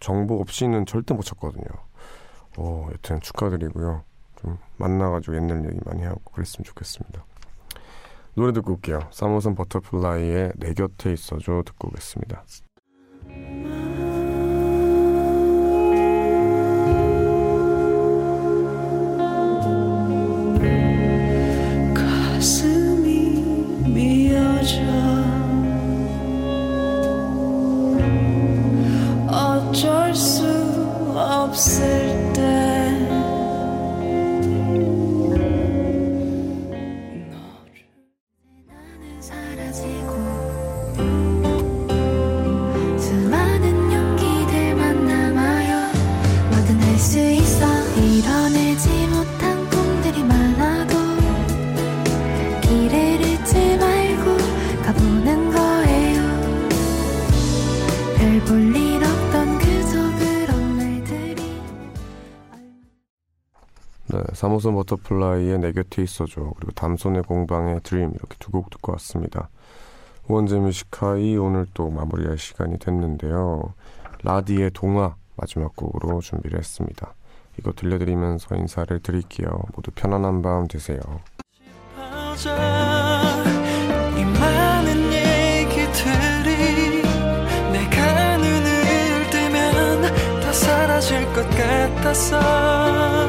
[0.00, 1.66] 정보 없이는 절대 못 찾거든요.
[2.56, 4.04] 어, 여튼 축하드리고요.
[4.40, 7.24] 좀 만나가지고 옛날 얘기 많이 하고 그랬으면 좋겠습니다.
[8.34, 9.00] 노래 듣고 올게요.
[9.10, 12.44] 사모선 버터플라이의 내 곁에 있어줘 듣고 오겠습니다.
[64.60, 69.48] 3호선 버터플라이의 내 곁에 있어줘 그리고 담소네공방의 Dream 이렇게 두 곡 듣고 왔습니다.
[70.28, 73.74] 우원재 Music High 오늘 또 마무리할 시간이 됐는데요.
[74.22, 77.14] 라디의 동화 마지막 곡으로 준비를 했습니다.
[77.58, 79.48] 이거 들려드리면서 인사를 드릴게요.
[79.74, 81.00] 모두 편안한 밤 되세요.
[90.52, 93.19] 사라질 것 같았어